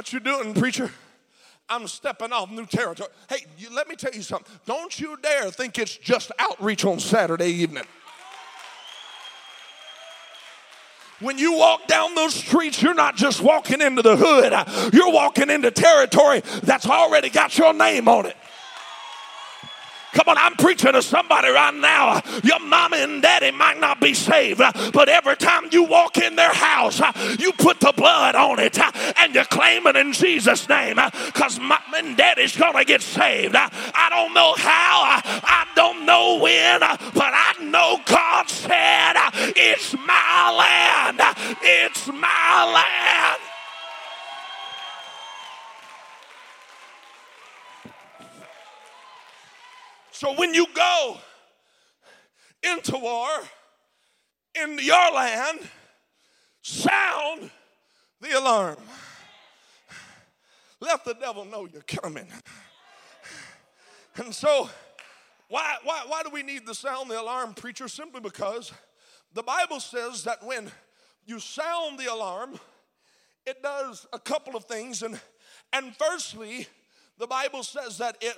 [0.00, 0.90] What you doing, preacher?
[1.68, 3.10] I'm stepping off new territory.
[3.28, 4.50] Hey, you, let me tell you something.
[4.64, 7.84] Don't you dare think it's just outreach on Saturday evening.
[11.18, 15.50] When you walk down those streets, you're not just walking into the hood, you're walking
[15.50, 18.38] into territory that's already got your name on it.
[20.12, 22.20] Come on, I'm preaching to somebody right now.
[22.42, 24.58] Your mama and daddy might not be saved,
[24.92, 27.00] but every time you walk in their house,
[27.38, 28.78] you put the blood on it
[29.18, 30.96] and you claim it in Jesus' name
[31.26, 33.54] because mom and daddy's going to get saved.
[33.54, 39.14] I don't know how, I don't know when, but I know God said,
[39.56, 41.20] It's my land.
[41.62, 43.49] It's my land.
[50.20, 51.16] So when you go
[52.62, 53.26] into war
[54.54, 55.60] in your land,
[56.60, 57.50] sound
[58.20, 58.76] the alarm.
[60.78, 62.26] Let the devil know you're coming.
[64.16, 64.68] And so,
[65.48, 67.88] why, why, why do we need to sound the alarm, preacher?
[67.88, 68.74] Simply because
[69.32, 70.70] the Bible says that when
[71.24, 72.60] you sound the alarm,
[73.46, 75.02] it does a couple of things.
[75.02, 75.18] And,
[75.72, 76.66] and firstly,
[77.16, 78.36] the Bible says that it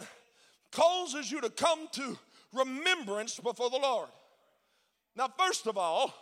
[0.72, 2.18] causes you to come to
[2.52, 4.08] remembrance before the Lord.
[5.14, 6.12] Now, first of all,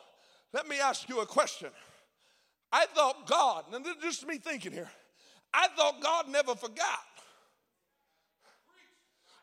[0.52, 1.68] let me ask you a question.
[2.72, 4.90] I thought God, and this is just me thinking here,
[5.52, 7.04] I thought God never forgot.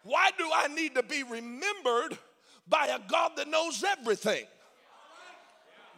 [0.03, 2.17] Why do I need to be remembered
[2.67, 4.45] by a God that knows everything?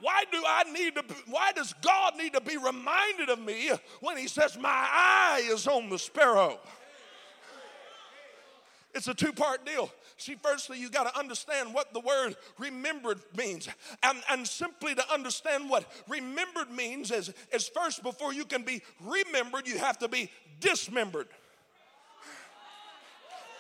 [0.01, 3.71] Why do I need to be, why does God need to be reminded of me
[3.99, 6.57] when he says my eye is on the sparrow?
[8.99, 9.89] It's a two part deal.
[10.17, 13.69] See, firstly, you got to understand what the word remembered means.
[14.03, 18.81] And, and simply to understand what remembered means is, is first, before you can be
[18.99, 21.27] remembered, you have to be dismembered.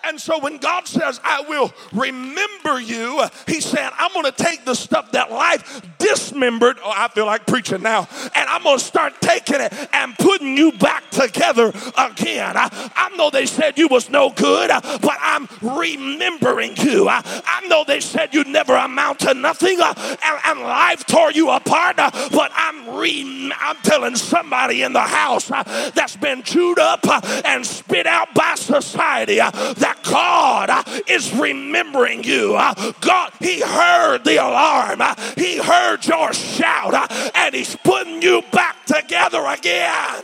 [0.03, 4.65] And so when God says, I will remember you, He's saying, I'm going to take
[4.65, 6.77] the stuff that life dismembered.
[6.83, 8.07] Oh, I feel like preaching now.
[8.35, 12.57] And I'm going to start taking it and putting you back together again.
[12.57, 17.07] I, I know they said you was no good, but I'm remembering you.
[17.07, 21.31] I, I know they said you'd never amount to nothing uh, and, and life tore
[21.31, 26.43] you apart, uh, but I'm re- I'm telling somebody in the house uh, that's been
[26.43, 29.51] chewed up uh, and spit out by society uh,
[29.89, 32.55] that God uh, is remembering you.
[32.55, 38.43] Uh, God, He heard the alarm, uh, He heard your shout, and He's putting you
[38.51, 40.23] back together again.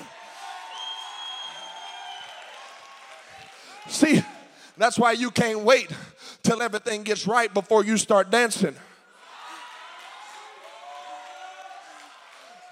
[3.88, 4.22] See,
[4.78, 5.90] that's why you can't wait
[6.44, 8.76] till everything gets right before you start dancing.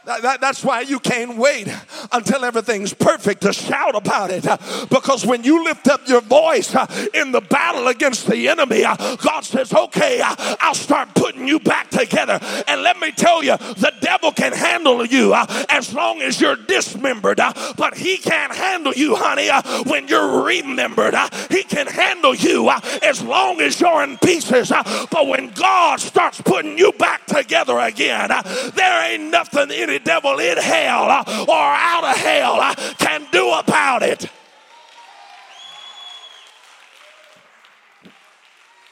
[0.05, 1.69] That- that- that's why you can't wait
[2.11, 4.45] until everything's perfect to shout about it.
[4.89, 8.95] Because when you lift up your voice uh, in the battle against the enemy, uh,
[9.15, 12.37] God says, okay, uh, I'll start putting you back together.
[12.67, 16.57] And let me tell you, the devil can handle you uh, as long as you're
[16.57, 21.15] dismembered, uh, but he can't handle you, honey, uh, when you're remembered.
[21.49, 22.69] He can handle you
[23.01, 24.69] as long as you're in pieces.
[25.09, 28.29] But when God starts putting you back together again,
[28.75, 33.51] there ain't nothing any devil in hell uh, or out of hell uh, can do
[33.51, 34.25] about it.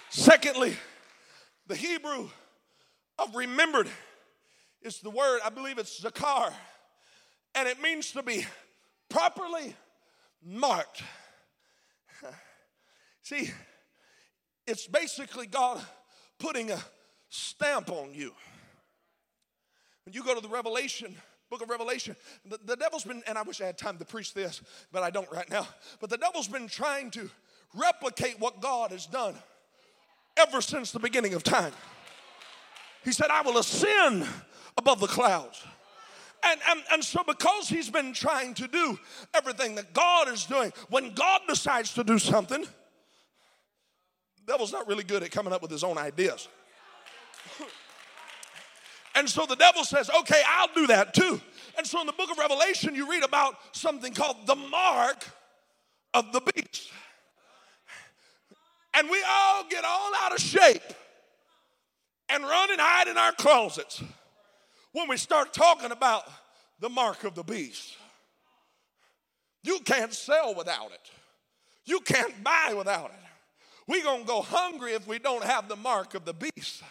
[0.09, 0.75] Secondly,
[1.67, 2.29] the Hebrew
[3.17, 3.87] of remembered
[4.81, 6.51] is the word, I believe it's zakar,
[7.55, 8.45] and it means to be
[9.09, 9.75] properly
[10.43, 11.01] marked.
[13.23, 13.49] See,
[14.67, 15.81] it's basically God
[16.39, 16.79] putting a
[17.29, 18.33] stamp on you.
[20.05, 21.15] When you go to the Revelation,
[21.49, 24.33] book of Revelation, the, the devil's been, and I wish I had time to preach
[24.33, 25.67] this, but I don't right now,
[25.99, 27.29] but the devil's been trying to
[27.75, 29.35] replicate what God has done
[30.37, 31.73] ever since the beginning of time.
[33.03, 34.25] He said, I will ascend
[34.77, 35.63] above the clouds.
[36.43, 38.97] And, and, and so, because he's been trying to do
[39.33, 42.69] everything that God is doing, when God decides to do something, the
[44.47, 46.47] devil's not really good at coming up with his own ideas.
[49.15, 51.39] And so the devil says, Okay, I'll do that too.
[51.77, 55.25] And so in the book of Revelation, you read about something called the mark
[56.13, 56.91] of the beast.
[58.93, 60.81] And we all get all out of shape
[62.29, 64.03] and run and hide in our closets
[64.91, 66.23] when we start talking about
[66.79, 67.95] the mark of the beast.
[69.63, 71.11] You can't sell without it.
[71.85, 73.19] You can't buy without it.
[73.87, 76.83] We're to go hungry if we don't have the mark of the beast.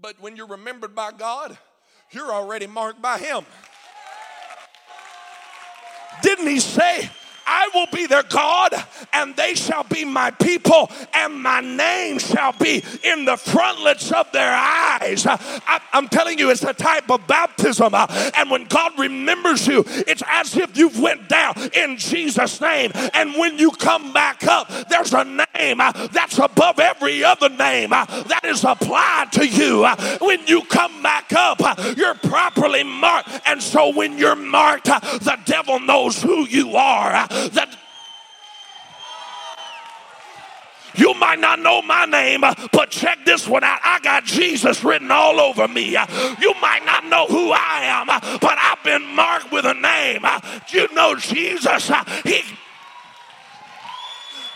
[0.00, 1.56] But when you're remembered by God,
[2.10, 3.44] you're already marked by Him.
[6.22, 7.10] Didn't He say,
[7.46, 8.74] I will be their God,
[9.12, 14.30] and they shall be my people, and my name shall be in the frontlets of
[14.32, 15.26] their eyes.
[15.26, 17.94] I, am telling you, it's a type of baptism.
[17.94, 22.90] Uh, and when God remembers you, it's as if you've went down in Jesus' name.
[23.14, 27.92] And when you come back up, there's a name uh, that's above every other name
[27.92, 29.86] uh, that is applied to you.
[30.20, 31.60] When you come back up,
[31.96, 33.28] you're properly marked.
[33.46, 37.76] And so when you're marked, the devil knows who you are that
[40.96, 43.80] you might not know my name, but check this one out.
[43.82, 45.90] I got Jesus written all over me.
[45.90, 50.24] You might not know who I am, but I've been marked with a name.
[50.68, 51.90] You know Jesus.
[52.24, 52.42] He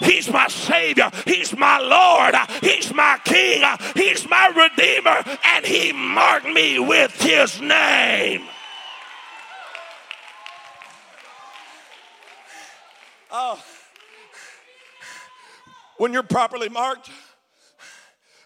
[0.01, 1.11] He's my Savior.
[1.27, 2.35] He's my Lord.
[2.63, 3.65] He's my King.
[3.97, 5.25] He's my Redeemer.
[5.45, 8.43] And He marked me with His name.
[13.31, 13.63] Oh.
[15.99, 17.11] When you're properly marked,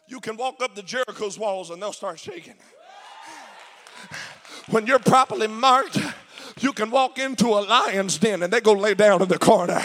[0.09, 2.57] you can walk up the Jericho's walls and they'll start shaking.
[4.71, 5.99] When you're properly marked,
[6.61, 9.83] you can walk into a lion's den and they go lay down in the corner.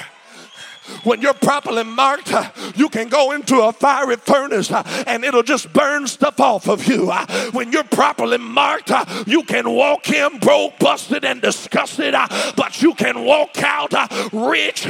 [1.04, 5.44] When you're properly marked, uh, you can go into a fiery furnace uh, and it'll
[5.44, 7.10] just burn stuff off of you.
[7.12, 8.92] Uh, when you're properly marked,
[9.26, 12.14] you can walk in broke, busted, and disgusted,
[12.56, 13.94] but you can walk out
[14.34, 14.88] rich,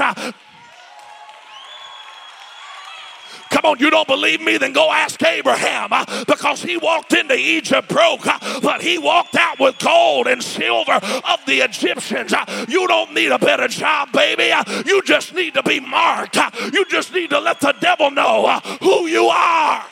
[3.49, 4.57] Come on, you don't believe me?
[4.57, 9.35] Then go ask Abraham uh, because he walked into Egypt broke, uh, but he walked
[9.35, 12.33] out with gold and silver of the Egyptians.
[12.33, 14.53] Uh, you don't need a better job, baby.
[14.85, 16.37] You just need to be marked.
[16.73, 19.85] You just need to let the devil know who you are.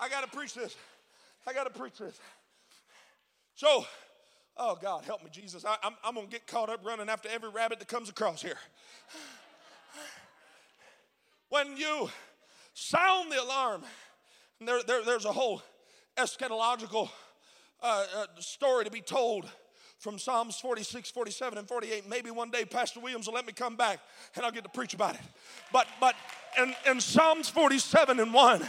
[0.00, 0.76] I got to preach this.
[1.46, 2.18] I got to preach this.
[3.54, 3.84] So,
[4.62, 5.64] Oh, God, help me, Jesus.
[5.64, 8.42] I, I'm, I'm going to get caught up running after every rabbit that comes across
[8.42, 8.58] here.
[11.48, 12.10] When you
[12.74, 13.82] sound the alarm,
[14.60, 15.62] there, there, there's a whole
[16.18, 17.08] eschatological
[17.82, 19.50] uh, uh, story to be told
[19.98, 22.06] from Psalms 46, 47, and 48.
[22.06, 23.98] Maybe one day Pastor Williams will let me come back
[24.36, 25.22] and I'll get to preach about it.
[25.72, 26.14] But, but
[26.58, 28.62] in, in Psalms 47 and 1,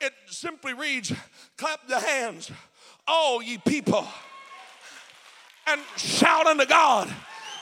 [0.00, 1.12] it simply reads,
[1.56, 2.52] Clap the hands,
[3.08, 4.06] all ye people
[5.66, 7.12] and shout unto God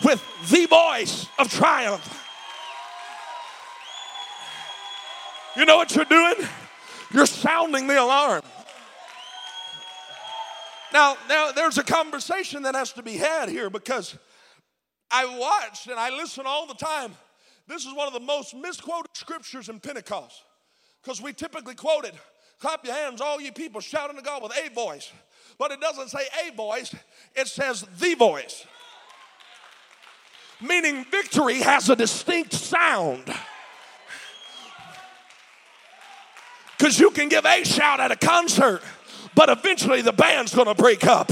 [0.04, 2.18] with the voice of triumph.
[5.56, 6.34] You know what you're doing?
[7.12, 8.42] You're sounding the alarm.
[10.92, 14.16] Now, now there's a conversation that has to be had here because
[15.10, 17.12] I watched and I listen all the time.
[17.66, 20.42] This is one of the most misquoted scriptures in Pentecost
[21.02, 22.14] because we typically quote it
[22.62, 25.10] clap your hands, all you people, shout unto God with a voice.
[25.58, 26.94] But it doesn't say a voice,
[27.34, 28.66] it says the voice.
[30.60, 33.24] Meaning victory has a distinct sound.
[36.78, 38.82] Because you can give a shout at a concert
[39.34, 41.30] but eventually the band's going to break up.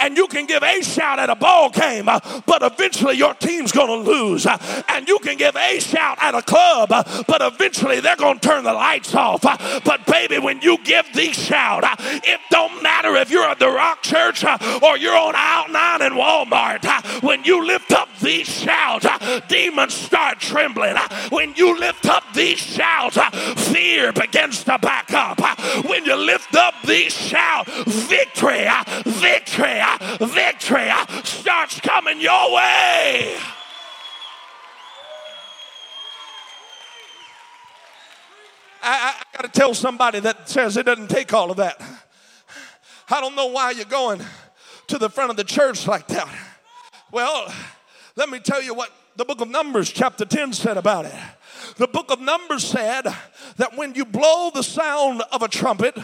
[0.00, 3.88] And you can give a shout at a ball game, but eventually your team's going
[3.88, 4.46] to lose.
[4.88, 8.64] And you can give a shout at a club, but eventually they're going to turn
[8.64, 9.42] the lights off.
[9.42, 14.02] But baby, when you give the shout, it don't matter if you're at the Rock
[14.02, 17.22] Church or you're on Out 9 in Walmart.
[17.22, 20.96] When you lift up these shouts, uh, demons start trembling.
[20.96, 25.40] Uh, when you lift up these shouts, uh, fear begins to back up.
[25.86, 28.68] When you lift up these shouts, shout victory,
[29.04, 29.80] victory,
[30.20, 30.90] victory
[31.24, 33.36] starts coming your way.
[38.84, 41.80] I, I got to tell somebody that says it doesn't take all of that.
[43.08, 44.20] I don't know why you're going
[44.88, 46.28] to the front of the church like that.
[47.12, 47.52] Well,
[48.16, 51.14] let me tell you what the book of Numbers, chapter 10, said about it.
[51.76, 53.06] The book of Numbers said
[53.56, 55.96] that when you blow the sound of a trumpet,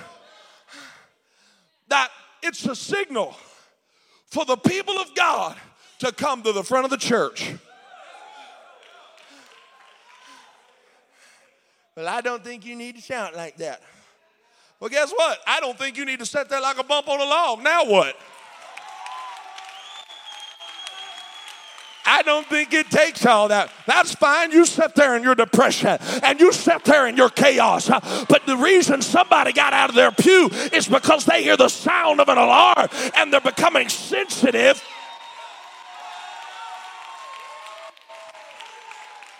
[1.88, 2.10] that
[2.42, 3.36] it's a signal
[4.26, 5.56] for the people of God
[6.00, 7.52] to come to the front of the church.
[11.96, 13.82] Well, I don't think you need to shout like that.
[14.78, 15.38] Well, guess what?
[15.46, 17.62] I don't think you need to sit there like a bump on a log.
[17.62, 18.16] Now what?
[22.08, 23.70] I don't think it takes all that.
[23.86, 24.50] That's fine.
[24.50, 27.88] You sit there in your depression and you sit there in your chaos.
[28.28, 32.20] But the reason somebody got out of their pew is because they hear the sound
[32.20, 34.82] of an alarm and they're becoming sensitive.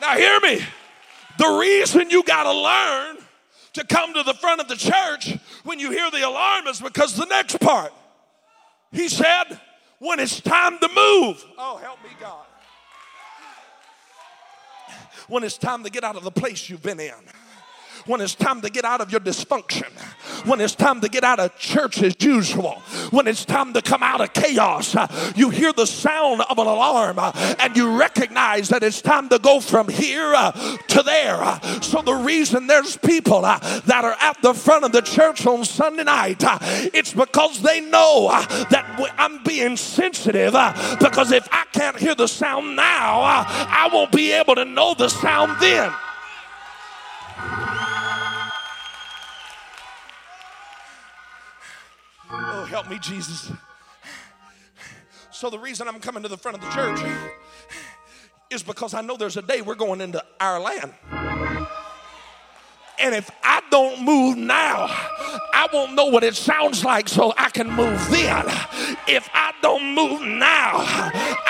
[0.02, 0.60] Now, hear me.
[1.38, 3.16] The reason you got to learn
[3.72, 7.16] to come to the front of the church when you hear the alarm is because
[7.16, 7.94] the next part.
[8.92, 9.58] He said,
[10.00, 11.42] when it's time to move.
[11.56, 12.47] Oh, help me, God
[15.28, 17.12] when it's time to get out of the place you've been in
[18.09, 19.90] when it's time to get out of your dysfunction,
[20.46, 24.02] when it's time to get out of church as usual, when it's time to come
[24.02, 25.06] out of chaos, uh,
[25.36, 29.38] you hear the sound of an alarm uh, and you recognize that it's time to
[29.38, 30.52] go from here uh,
[30.88, 31.61] to there.
[31.82, 36.04] So, the reason there's people that are at the front of the church on Sunday
[36.04, 36.42] night,
[36.94, 38.28] it's because they know
[38.70, 40.52] that I'm being sensitive
[40.98, 45.09] because if I can't hear the sound now, I won't be able to know the
[45.09, 45.92] sound then.
[52.68, 53.50] Help me, Jesus.
[55.30, 57.00] So, the reason I'm coming to the front of the church
[58.50, 61.38] is because I know there's a day we're going into our land.
[63.01, 67.51] And if I don't move now, I won't know what it sounds like so I
[67.51, 68.44] can move then.
[69.07, 70.84] If I don't move now,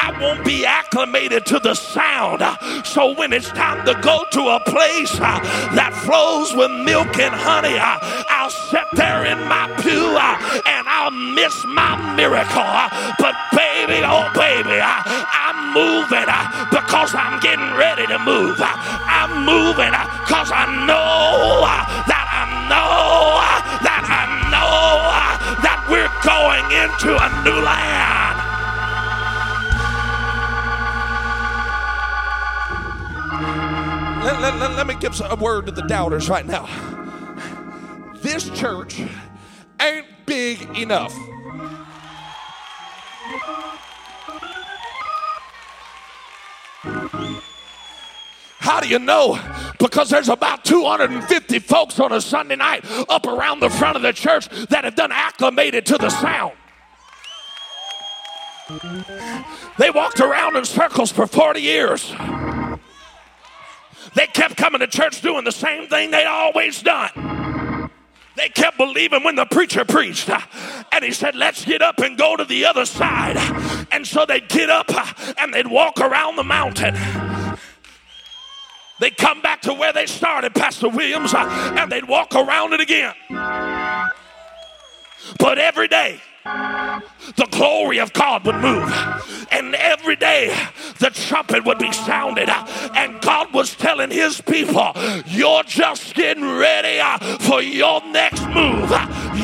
[0.08, 2.42] I won't be acclimated to the sound.
[2.86, 5.40] So when it's time to go to a place uh,
[5.74, 10.88] that flows with milk and honey, uh, I'll sit there in my pew uh, and
[10.88, 12.72] I'll miss my miracle.
[13.18, 18.60] But baby, oh baby, I'm moving uh, because I'm getting ready to move.
[18.60, 21.64] Uh, I'm moving uh, because I know
[22.06, 23.40] that I know
[23.84, 25.08] that I know
[25.62, 28.18] that we're going into a new land.
[34.24, 36.66] Let, let, let, let me give a word to the doubters right now.
[38.22, 39.00] This church
[39.80, 41.14] ain't big enough.
[46.82, 49.38] How do you know?
[49.78, 54.12] Because there's about 250 folks on a Sunday night up around the front of the
[54.12, 56.52] church that have done acclimated to the sound.
[59.78, 62.12] They walked around in circles for 40 years.
[64.14, 67.10] They kept coming to church doing the same thing they'd always done.
[68.38, 70.30] They kept believing when the preacher preached.
[70.92, 73.36] And he said, Let's get up and go to the other side.
[73.90, 74.90] And so they'd get up
[75.38, 76.94] and they'd walk around the mountain.
[79.00, 83.14] They'd come back to where they started, Pastor Williams, and they'd walk around it again.
[85.38, 88.92] But every day, the glory of God would move.
[89.50, 90.54] And every day
[90.98, 92.48] the trumpet would be sounded.
[92.94, 94.92] And God was telling his people,
[95.26, 98.90] You're just getting ready uh, for your next move.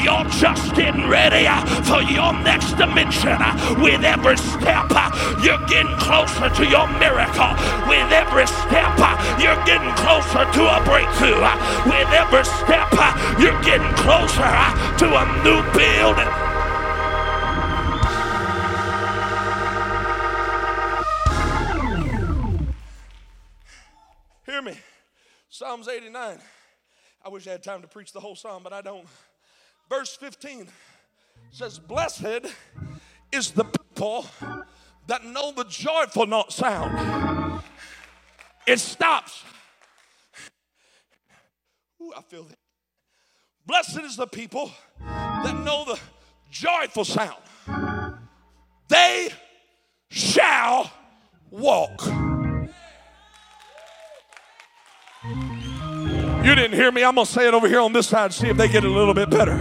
[0.02, 3.38] You're just getting ready uh, for your next dimension.
[3.80, 7.52] With every step, uh, you're getting closer to your miracle.
[7.88, 8.98] With every step,
[9.40, 11.40] you're getting closer to a breakthrough.
[11.88, 12.92] With every step,
[13.38, 14.52] you're getting closer
[14.98, 16.43] to a new building.
[25.54, 26.38] Psalms 89.
[27.24, 29.06] I wish I had time to preach the whole psalm, but I don't.
[29.88, 30.66] Verse 15
[31.52, 32.52] says, Blessed
[33.30, 34.26] is the people
[35.06, 37.62] that know the joyful note sound.
[38.66, 39.44] It stops.
[42.02, 42.58] Ooh, I feel that.
[43.64, 46.00] Blessed is the people that know the
[46.50, 47.44] joyful sound.
[48.88, 49.28] They
[50.10, 50.90] shall
[51.48, 52.33] walk.
[56.44, 57.02] You didn't hear me.
[57.02, 58.90] I'm going to say it over here on this side, see if they get it
[58.90, 59.56] a little bit better.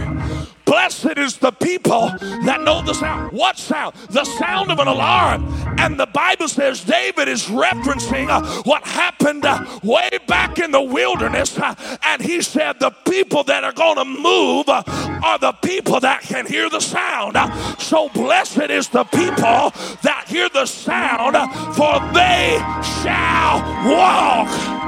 [0.66, 2.08] Blessed is the people
[2.44, 3.32] that know the sound.
[3.32, 3.94] What sound?
[4.10, 5.46] The sound of an alarm.
[5.78, 10.82] And the Bible says David is referencing uh, what happened uh, way back in the
[10.82, 11.58] wilderness.
[11.58, 14.82] uh, and he said, The people that are going to move uh,
[15.24, 17.36] are the people that can hear the sound.
[17.36, 19.70] Uh, so blessed is the people
[20.02, 22.58] that hear the sound, uh, for they
[23.02, 24.83] shall walk.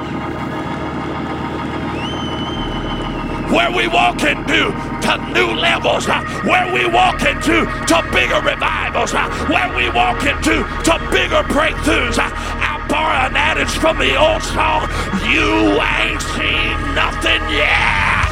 [3.50, 4.72] Where we walk into
[5.02, 10.24] to new levels, uh, where we walk into to bigger revivals, uh, where we walk
[10.24, 12.18] into to bigger breakthroughs.
[12.18, 14.88] Uh, I borrow an adage from the old song,
[15.30, 18.26] you ain't seen nothing yet.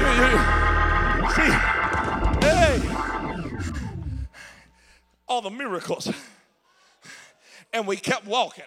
[0.00, 0.55] You- you-
[5.26, 6.10] all the miracles.
[7.72, 8.64] And we kept walking.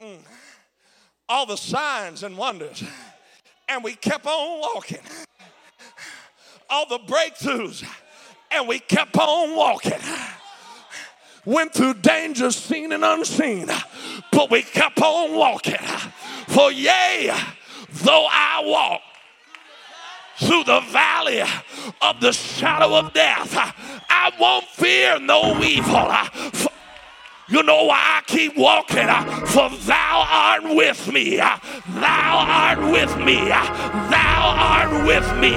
[0.00, 0.18] Mm.
[1.28, 2.82] All the signs and wonders.
[3.68, 5.00] And we kept on walking.
[6.68, 7.84] All the breakthroughs.
[8.50, 9.98] And we kept on walking.
[11.44, 13.68] Went through dangers seen and unseen.
[14.32, 15.78] But we kept on walking.
[16.48, 17.34] For yea,
[17.90, 19.00] though I walk
[20.40, 23.54] through the valley of the shadow of death.
[24.08, 26.10] I won't fear no evil.
[27.48, 29.08] You know why I keep walking?
[29.46, 31.36] For thou art with me.
[31.36, 31.58] Thou
[32.08, 33.36] art with me.
[33.48, 35.54] Thou art with me.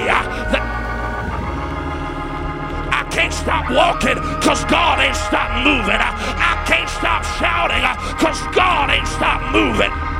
[2.89, 6.01] I can't stop walking because God ain't stopped moving.
[6.01, 7.83] I can't stop shouting
[8.17, 10.12] because God ain't stopped moving.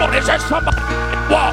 [0.00, 0.80] Come on, is there somebody
[1.28, 1.52] walk?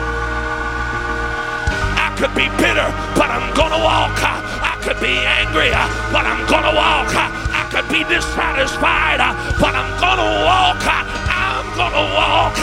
[1.99, 2.87] I could be bitter,
[3.19, 4.15] but I'm gonna walk.
[4.23, 5.71] I could be angry,
[6.15, 7.11] but I'm gonna walk.
[7.11, 9.19] I could be dissatisfied,
[9.59, 10.79] but I'm gonna walk.
[10.79, 12.55] I'm gonna walk.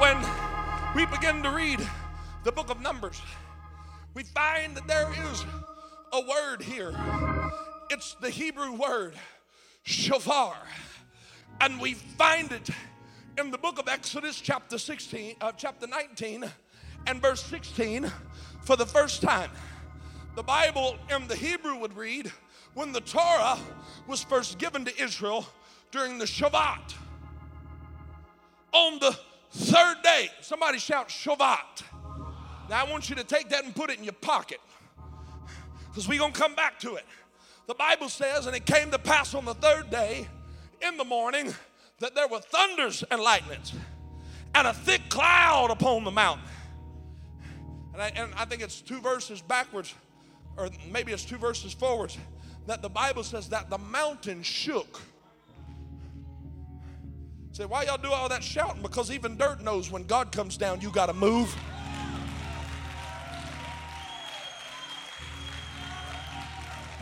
[0.00, 0.24] When
[0.94, 1.86] we begin to read
[2.44, 3.20] the book of Numbers,
[4.14, 5.44] we find that there is
[6.12, 6.94] a word here.
[7.90, 9.14] It's the Hebrew word,
[9.82, 10.56] shofar.
[11.60, 12.68] And we find it
[13.38, 16.44] in the book of Exodus, chapter 16, uh, chapter 19,
[17.06, 18.10] and verse 16
[18.62, 19.50] for the first time.
[20.34, 22.30] The Bible in the Hebrew would read,
[22.74, 23.58] when the Torah
[24.06, 25.46] was first given to Israel
[25.90, 26.94] during the Shabbat.
[28.72, 29.18] On the
[29.50, 31.82] third day, somebody shout Shabbat.
[32.68, 34.60] Now I want you to take that and put it in your pocket
[35.96, 37.06] because we're going to come back to it.
[37.66, 40.28] The Bible says, and it came to pass on the third day
[40.86, 41.54] in the morning
[42.00, 43.72] that there were thunders and lightnings
[44.54, 46.44] and a thick cloud upon the mountain.
[47.94, 49.94] And I, and I think it's two verses backwards,
[50.58, 52.18] or maybe it's two verses forwards,
[52.66, 55.00] that the Bible says that the mountain shook.
[57.52, 58.82] Say, why y'all do all that shouting?
[58.82, 61.56] Because even dirt knows when God comes down, you got to move.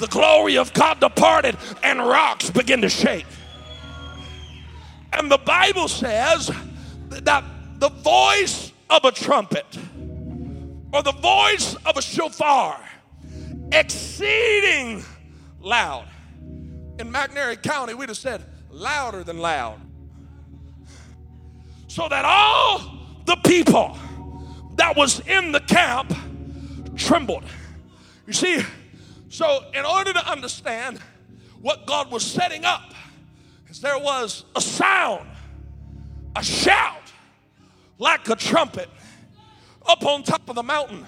[0.05, 3.25] The glory of God departed and rocks begin to shake.
[5.15, 6.51] And the Bible says
[7.09, 7.43] that
[7.79, 9.65] the voice of a trumpet
[10.93, 12.79] or the voice of a shofar
[13.73, 15.03] exceeding
[15.63, 16.07] loud.
[16.99, 19.81] In McNairy County, we'd have said louder than loud.
[21.87, 23.97] So that all the people
[24.77, 26.13] that was in the camp
[26.95, 27.45] trembled.
[28.27, 28.63] You see,
[29.35, 31.01] so, in order to understand
[31.61, 32.95] what God was setting up,
[33.81, 35.29] there was a sound,
[36.37, 37.13] a shout,
[37.99, 38.89] like a trumpet,
[39.85, 41.05] up on top of the mountain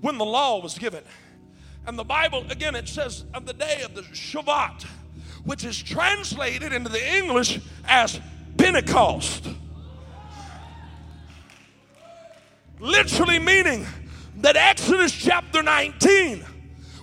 [0.00, 1.02] when the law was given.
[1.88, 4.84] And the Bible, again, it says of the day of the Shabbat,
[5.44, 7.58] which is translated into the English
[7.88, 8.20] as
[8.58, 9.48] Pentecost.
[12.78, 13.84] Literally meaning
[14.36, 16.44] that Exodus chapter 19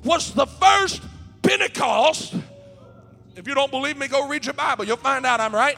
[0.04, 1.02] was the first
[1.42, 2.36] Pentecost.
[3.36, 4.86] If you don't believe me, go read your Bible.
[4.86, 5.78] You'll find out I'm right.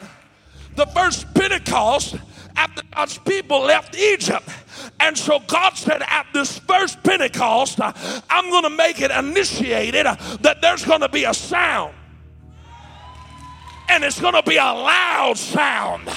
[0.74, 2.16] The first Pentecost
[2.56, 4.48] after God's people left Egypt.
[5.00, 10.58] And so God said, at this first Pentecost, I'm going to make it initiated that
[10.60, 11.94] there's going to be a sound.
[13.88, 16.08] And it's going to be a loud sound.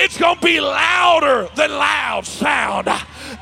[0.00, 2.88] It's going to be louder than loud sound.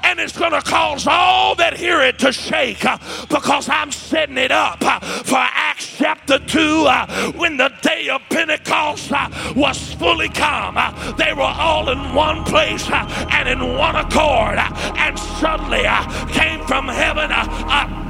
[0.02, 2.98] And it's going to cause all that hear it to shake uh,
[3.28, 8.22] because I'm setting it up uh, for Acts chapter 2 uh, when the day of
[8.30, 9.12] Pentecost
[9.54, 10.76] was fully come.
[11.18, 14.58] They were all in one place and in one accord.
[14.58, 15.84] And suddenly
[16.32, 18.05] came from heaven a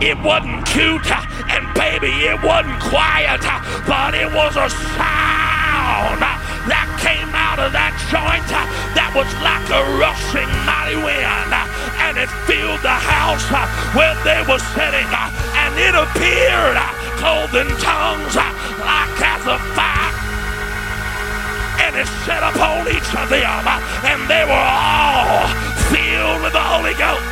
[0.00, 1.04] It wasn't cute,
[1.52, 3.44] and baby, it wasn't quiet,
[3.84, 6.24] but it was a sound
[6.64, 8.48] that came out of that joint
[8.96, 11.52] that was like a rushing mighty wind,
[12.00, 13.44] and it filled the house
[13.92, 16.80] where they were sitting, and it appeared
[17.20, 20.00] clothed in tongues like as a fire
[21.84, 23.66] and it set upon each of them,
[24.04, 25.48] and they were all
[25.92, 27.29] filled with the Holy Ghost.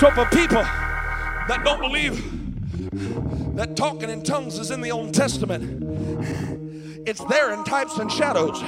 [0.00, 2.24] So for people that don't believe
[3.54, 8.62] that talking in tongues is in the Old Testament, it's there in types and shadows.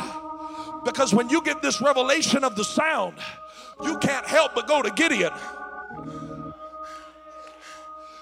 [0.84, 3.14] Because when you get this revelation of the sound,
[3.82, 5.32] you can't help but go to Gideon.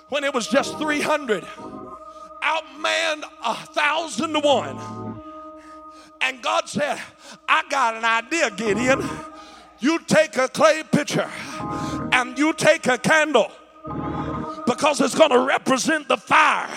[0.09, 5.21] When it was just 300, outmanned a thousand to one.
[6.21, 7.01] And God said,
[7.49, 9.03] I got an idea, Gideon.
[9.81, 11.29] You take a clay pitcher
[12.13, 13.51] and you take a candle
[14.67, 16.69] because it's going to represent the fire.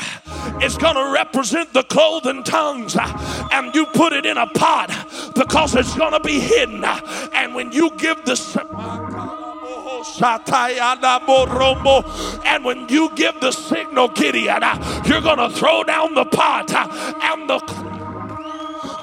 [0.61, 2.97] It's going to represent the clothing tongues.
[3.51, 4.89] And you put it in a pot
[5.35, 6.83] because it's going to be hidden.
[6.83, 8.33] And when you give the.
[12.45, 14.63] And when you give the signal, Gideon,
[15.05, 18.02] you're going to throw down the pot and the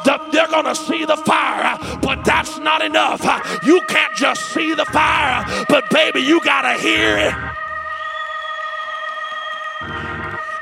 [0.04, 3.22] they're going to see the fire, but that's not enough.
[3.64, 7.34] You can't just see the fire, but baby, you got to hear it.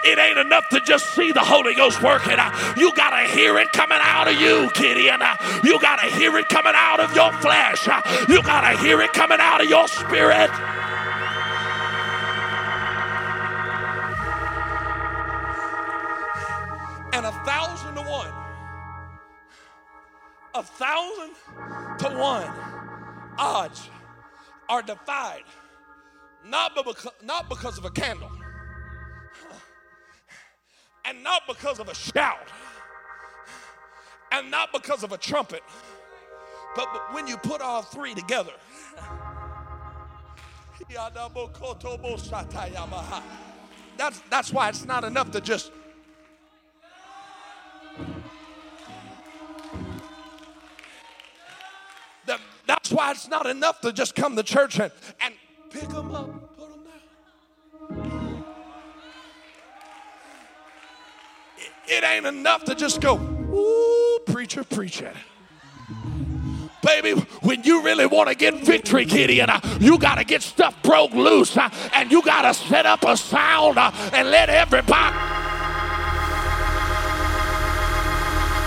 [0.05, 2.39] It ain't enough to just see the Holy Ghost working.
[2.76, 5.03] You got to hear it coming out of you, Kitty.
[5.03, 5.20] Gideon.
[5.62, 7.86] You got to hear it coming out of your flesh.
[8.28, 10.51] You got to hear it coming out of your spirit.
[17.12, 18.30] And a thousand to one
[20.59, 21.34] a thousand
[21.98, 22.50] to one
[23.38, 23.88] odds
[24.68, 25.44] are defied.
[26.44, 28.30] Not because, not because of a candle.
[31.04, 32.50] And not because of a shout.
[34.32, 35.62] And not because of a trumpet.
[36.74, 38.52] But, but when you put all three together.
[43.96, 45.72] That's, that's why it's not enough to just
[52.69, 54.93] That's why it's not enough to just come to church and,
[55.23, 55.35] and
[55.71, 56.85] pick them up, put them
[57.91, 58.45] down.
[61.57, 65.16] It, it ain't enough to just go, ooh, preacher, it,
[66.83, 70.81] Baby, when you really want to get victory, Gideon, uh, you got to get stuff
[70.83, 75.16] broke loose uh, and you got to set up a sound uh, and let everybody.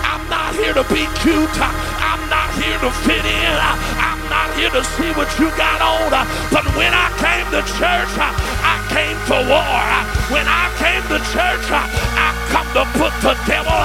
[0.04, 1.91] I'm not here to be cute.
[2.02, 3.54] I'm not here to fit in.
[4.02, 6.10] I'm not here to see what you got on.
[6.50, 9.86] But when I came to church, I came for war.
[10.34, 13.78] When I came to church, I come to put the devil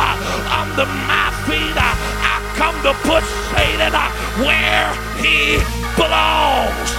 [0.49, 1.77] under my feet.
[1.77, 1.93] I
[2.57, 3.93] come to put Satan
[4.43, 4.89] where
[5.21, 5.61] he
[5.95, 6.89] belongs.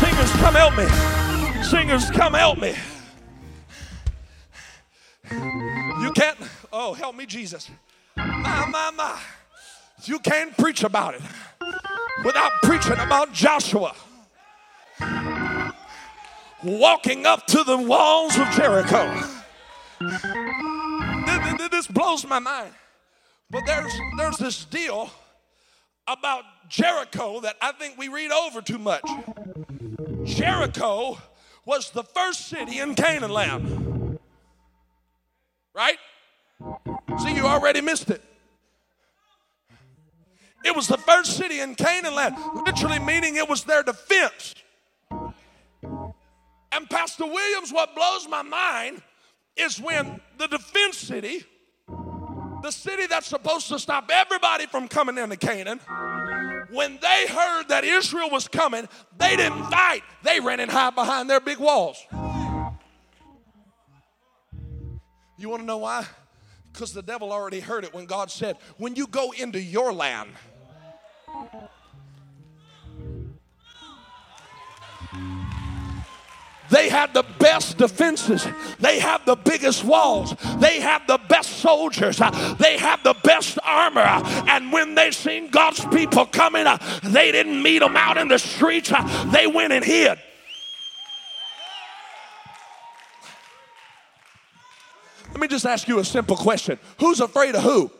[0.00, 1.62] Singers, come help me.
[1.62, 2.74] Singers, come help me.
[6.18, 6.38] Can't,
[6.72, 7.70] oh, help me, Jesus.
[8.16, 9.20] My, my, my.
[10.04, 11.22] You can't preach about it
[12.24, 13.94] without preaching about Joshua
[16.64, 19.22] walking up to the walls of Jericho.
[21.70, 22.72] This blows my mind.
[23.50, 25.10] But there's, there's this deal
[26.08, 29.08] about Jericho that I think we read over too much.
[30.24, 31.18] Jericho
[31.64, 34.18] was the first city in Canaan land.
[35.74, 35.98] Right?
[37.38, 38.20] You already missed it.
[40.64, 42.34] It was the first city in Canaan land,
[42.66, 44.56] literally meaning it was their defense.
[45.12, 49.00] And Pastor Williams, what blows my mind
[49.56, 51.44] is when the defense city,
[52.62, 55.78] the city that's supposed to stop everybody from coming into Canaan,
[56.72, 60.02] when they heard that Israel was coming, they didn't fight.
[60.24, 62.04] They ran and hid behind their big walls.
[65.36, 66.04] You want to know why?
[66.78, 70.30] Because the devil already heard it when God said, When you go into your land,
[76.70, 78.46] They had the best defenses.
[78.78, 80.34] They have the biggest walls.
[80.58, 82.18] They have the best soldiers.
[82.58, 84.00] They have the best armor.
[84.00, 86.66] And when they seen God's people coming,
[87.02, 88.92] they didn't meet them out in the streets.
[89.32, 90.18] They went and hid.
[95.38, 97.92] Let me just ask you a simple question Who's afraid of who?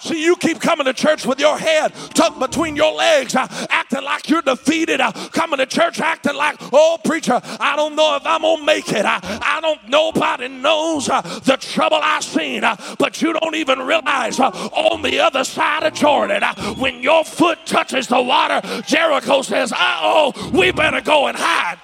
[0.00, 4.02] See, you keep coming to church with your head tucked between your legs, uh, acting
[4.02, 5.00] like you're defeated.
[5.00, 8.90] Uh, coming to church acting like, oh, preacher, I don't know if I'm gonna make
[8.90, 9.04] it.
[9.04, 9.88] I, I don't.
[9.88, 15.02] Nobody knows uh, the trouble I've seen, uh, but you don't even realize uh, on
[15.02, 19.76] the other side of Jordan, uh, when your foot touches the water, Jericho says, "Uh
[20.02, 21.78] oh, we better go and hide."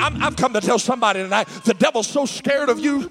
[0.00, 3.10] I'm, I've come to tell somebody tonight the devil's so scared of you.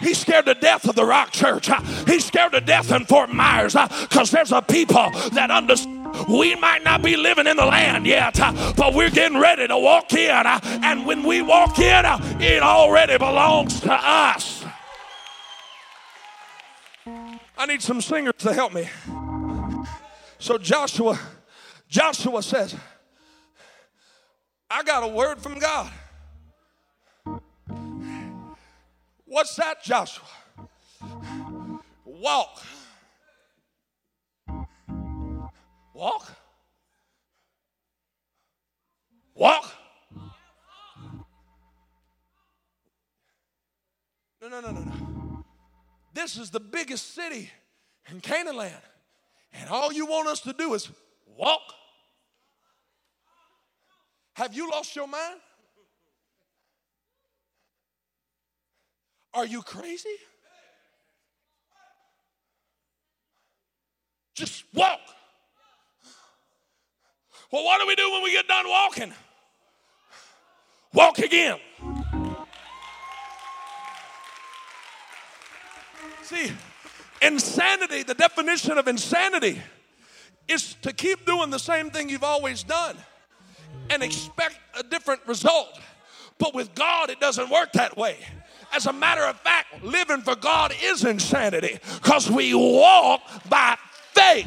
[0.00, 1.70] He's scared to death of the Rock Church.
[2.06, 6.02] He's scared to death in Fort Myers because there's a people that understand.
[6.28, 8.34] We might not be living in the land yet,
[8.76, 10.46] but we're getting ready to walk in.
[10.46, 12.04] And when we walk in,
[12.42, 14.64] it already belongs to us.
[17.56, 18.88] I need some singers to help me.
[20.38, 21.18] So, Joshua
[21.92, 22.74] Joshua says,
[24.70, 25.92] I got a word from God.
[29.26, 30.24] What's that, Joshua?
[32.06, 32.62] Walk.
[35.92, 36.32] Walk.
[39.34, 39.70] Walk.
[44.40, 45.44] No, no, no, no, no.
[46.14, 47.50] This is the biggest city
[48.10, 48.80] in Canaan land.
[49.52, 50.88] And all you want us to do is
[51.36, 51.60] walk.
[54.34, 55.40] Have you lost your mind?
[59.34, 60.16] Are you crazy?
[64.34, 65.00] Just walk.
[67.50, 69.12] Well, what do we do when we get done walking?
[70.94, 71.58] Walk again.
[76.22, 76.52] See,
[77.20, 79.60] insanity, the definition of insanity
[80.48, 82.96] is to keep doing the same thing you've always done
[83.90, 85.78] and expect a different result.
[86.38, 88.16] But with God, it doesn't work that way.
[88.72, 93.76] As a matter of fact, living for God is insanity because we walk by
[94.12, 94.46] faith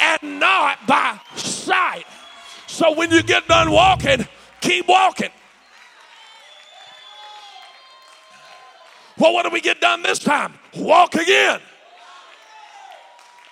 [0.00, 2.04] and not by sight.
[2.66, 4.26] So when you get done walking,
[4.60, 5.30] keep walking.
[9.16, 10.54] Well, what do we get done this time?
[10.76, 11.60] Walk again.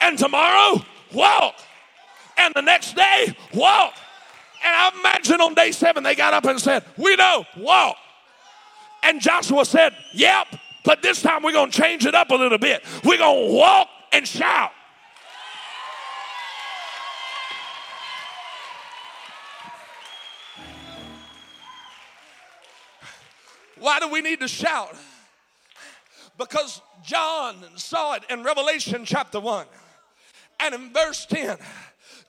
[0.01, 1.55] And tomorrow, walk.
[2.39, 3.95] And the next day, walk.
[4.67, 7.97] And I imagine on day seven, they got up and said, We know, walk.
[9.05, 10.49] And Joshua said, Yep,
[10.85, 12.83] but this time we're going to change it up a little bit.
[13.05, 14.73] We're going to walk and shout.
[23.79, 24.97] Why do we need to shout?
[26.39, 29.67] Because John saw it in Revelation chapter 1.
[30.59, 31.57] And in verse 10,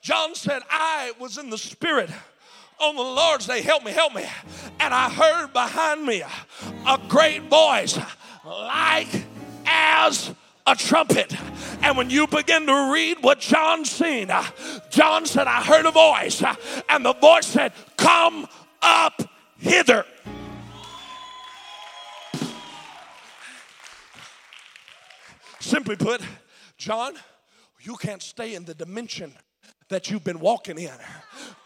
[0.00, 2.10] John said, I was in the Spirit
[2.80, 3.62] on the Lord's day.
[3.62, 4.24] Help me, help me.
[4.80, 6.22] And I heard behind me
[6.86, 7.98] a great voice
[8.44, 9.08] like
[9.66, 10.34] as
[10.66, 11.34] a trumpet.
[11.82, 14.30] And when you begin to read what John seen,
[14.90, 16.42] John said, I heard a voice,
[16.88, 18.46] and the voice said, Come
[18.82, 19.22] up
[19.58, 20.04] hither.
[25.60, 26.22] Simply put,
[26.76, 27.14] John,
[27.80, 29.34] you can't stay in the dimension
[29.88, 30.92] that you've been walking in.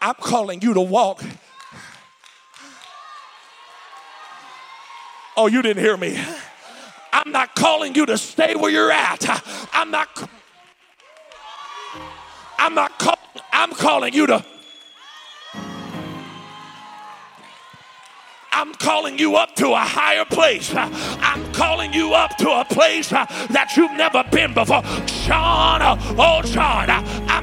[0.01, 1.23] I'm calling you to walk.
[5.35, 6.21] Oh, you didn't hear me.
[7.11, 9.25] I'm not calling you to stay where you're at.
[9.73, 10.29] I'm not
[12.57, 13.19] I'm not call,
[13.51, 14.45] I'm calling you to
[18.55, 20.71] I'm calling you up to a higher place.
[20.73, 24.83] I'm calling you up to a place that you've never been before.
[25.05, 25.81] John,
[26.17, 27.42] oh John, I'm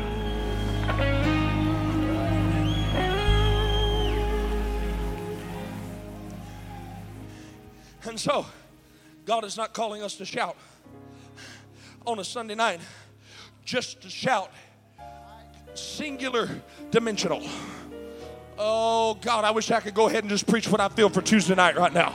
[8.07, 8.47] And so,
[9.27, 10.57] God is not calling us to shout
[12.07, 12.81] on a Sunday night,
[13.65, 14.51] just to shout,
[15.75, 16.49] singular
[16.91, 17.43] dimensional.
[18.59, 21.23] Oh, God, I wish I could go ahead and just preach what I feel for
[21.23, 22.15] Tuesday night right now.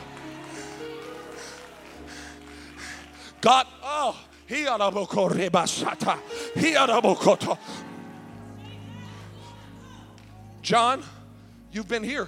[3.42, 6.20] God, oh, he rebasata.
[6.56, 7.58] Hiarabokoto.
[10.62, 11.04] John,
[11.72, 12.28] you've been here.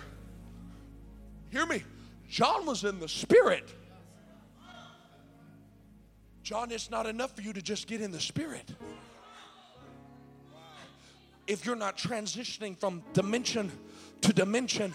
[1.50, 1.84] Hear me.
[2.30, 3.74] John was in the spirit.
[6.44, 8.70] John, it's not enough for you to just get in the spirit.
[11.46, 13.72] If you're not transitioning from dimension
[14.22, 14.94] to dimension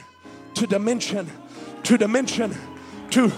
[0.54, 1.30] to dimension
[1.84, 2.54] to dimension
[3.10, 3.32] to.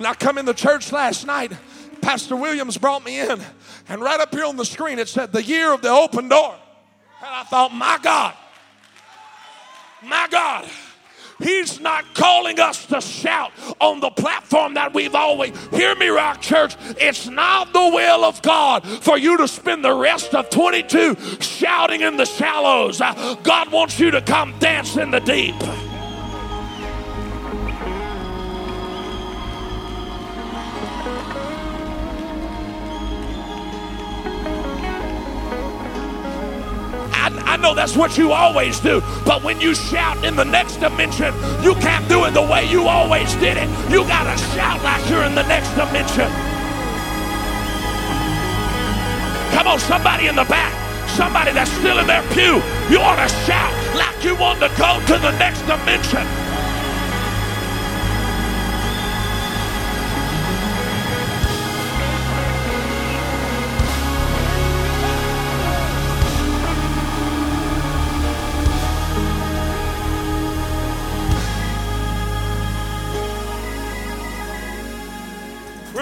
[0.00, 1.52] I come in the church last night.
[2.00, 3.40] Pastor Williams brought me in,
[3.88, 6.54] and right up here on the screen it said the year of the open door.
[7.20, 8.34] And I thought, my God,
[10.02, 10.70] my God.
[11.40, 15.56] He's not calling us to shout on the platform that we've always.
[15.68, 16.76] Hear me, Rock Church.
[17.00, 22.00] It's not the will of God for you to spend the rest of 22 shouting
[22.00, 23.00] in the shallows.
[23.00, 25.54] Uh, God wants you to come dance in the deep.
[37.68, 41.74] Know that's what you always do, but when you shout in the next dimension, you
[41.74, 43.68] can't do it the way you always did it.
[43.90, 46.30] You gotta shout like you're in the next dimension.
[49.52, 50.72] Come on, somebody in the back,
[51.10, 55.00] somebody that's still in their pew, you ought to shout like you want to go
[55.06, 56.47] to the next dimension.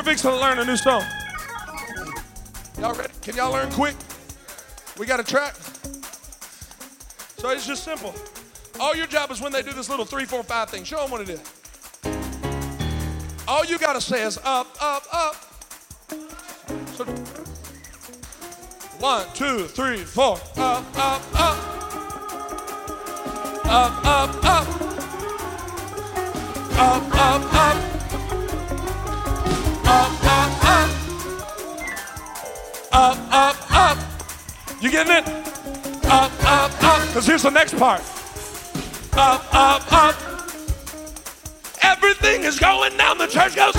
[0.07, 1.03] Fixing to learn a new song.
[2.79, 3.13] Y'all ready?
[3.23, 3.97] Can y'all learn quick?
[4.97, 5.57] We got a track.
[7.39, 8.15] So it's just simple.
[8.79, 10.85] All your job is when they do this little three, four, five thing.
[10.85, 11.41] Show them what it is.
[13.49, 15.35] All you got to say is up, up, up.
[16.95, 17.05] So,
[19.01, 20.39] one, two, three, four.
[20.57, 21.59] Up, up, up.
[23.65, 24.69] Up, up, up.
[26.79, 27.86] Up, up, up.
[29.87, 30.91] Up, up, up.
[32.93, 33.99] Up, up, up.
[34.81, 35.29] You getting it?
[36.07, 37.07] Up, up, up.
[37.07, 38.01] Because here's the next part.
[39.13, 40.15] Up, up, up.
[41.83, 43.19] Everything is going down.
[43.19, 43.75] The church goes.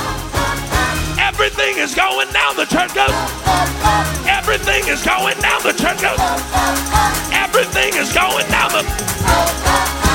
[1.19, 2.55] Everything is going down.
[2.55, 3.11] The church goes.
[4.27, 5.61] Everything is going down.
[5.61, 6.19] The church goes.
[7.33, 8.71] Everything is going down.
[8.71, 10.06] The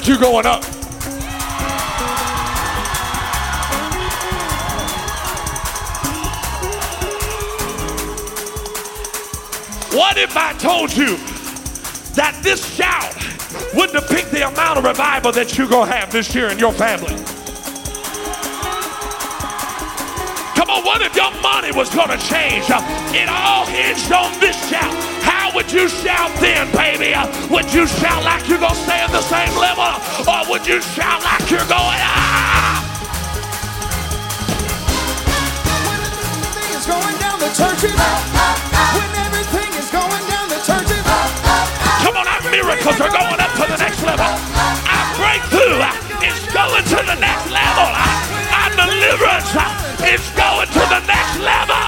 [0.00, 0.64] like you're going up.
[9.92, 11.16] What if I told you
[12.14, 13.14] that this shout
[13.74, 16.72] would depict the amount of revival that you're going to have this year in your
[16.72, 17.16] family?
[20.54, 22.64] Come on, what if your money was going to change?
[23.14, 25.09] It all hinged on this shout.
[25.60, 27.12] Would you shout then, baby?
[27.52, 29.92] Would you shout like you're going to stay at the same level?
[30.24, 32.80] Or would you shout like you're going, ah?
[35.84, 37.92] When everything is going down the churches.
[37.92, 41.04] When everything is going down the churches.
[42.08, 44.32] Come on, our miracles are going up to the next level.
[44.32, 45.76] Our breakthrough
[46.24, 47.88] is going to the next level.
[48.48, 49.52] Our deliverance
[50.08, 51.79] is going to the next level.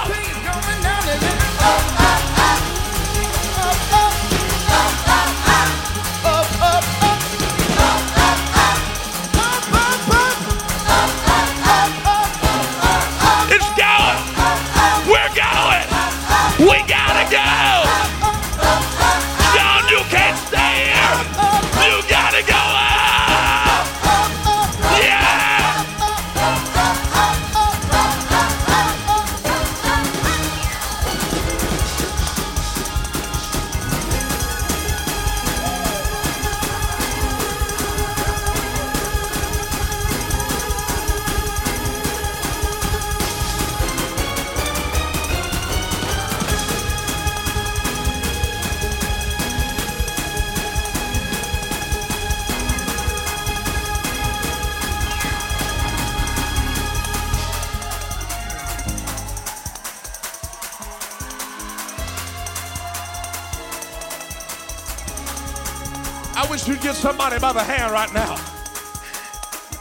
[67.65, 68.35] The hand right now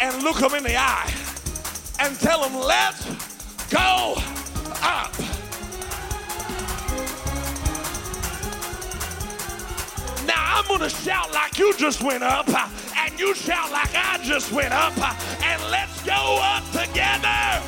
[0.01, 1.13] and look them in the eye
[2.01, 3.05] and tell them, let's
[3.71, 4.15] go
[4.83, 5.13] up.
[10.27, 14.53] Now I'm gonna shout like you just went up, and you shout like I just
[14.53, 14.97] went up,
[15.43, 17.63] and let's go up together.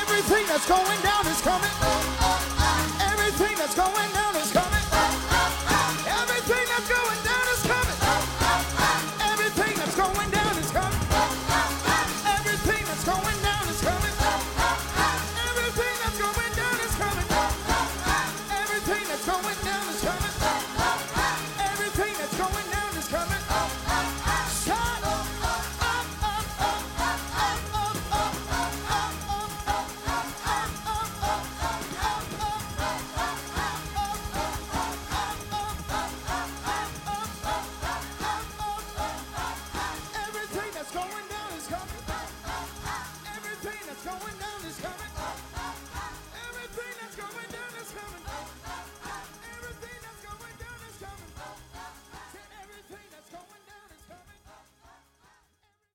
[0.00, 1.70] Everything that's going down is coming.
[1.80, 3.12] Up.
[3.12, 4.67] Everything that's going down is coming.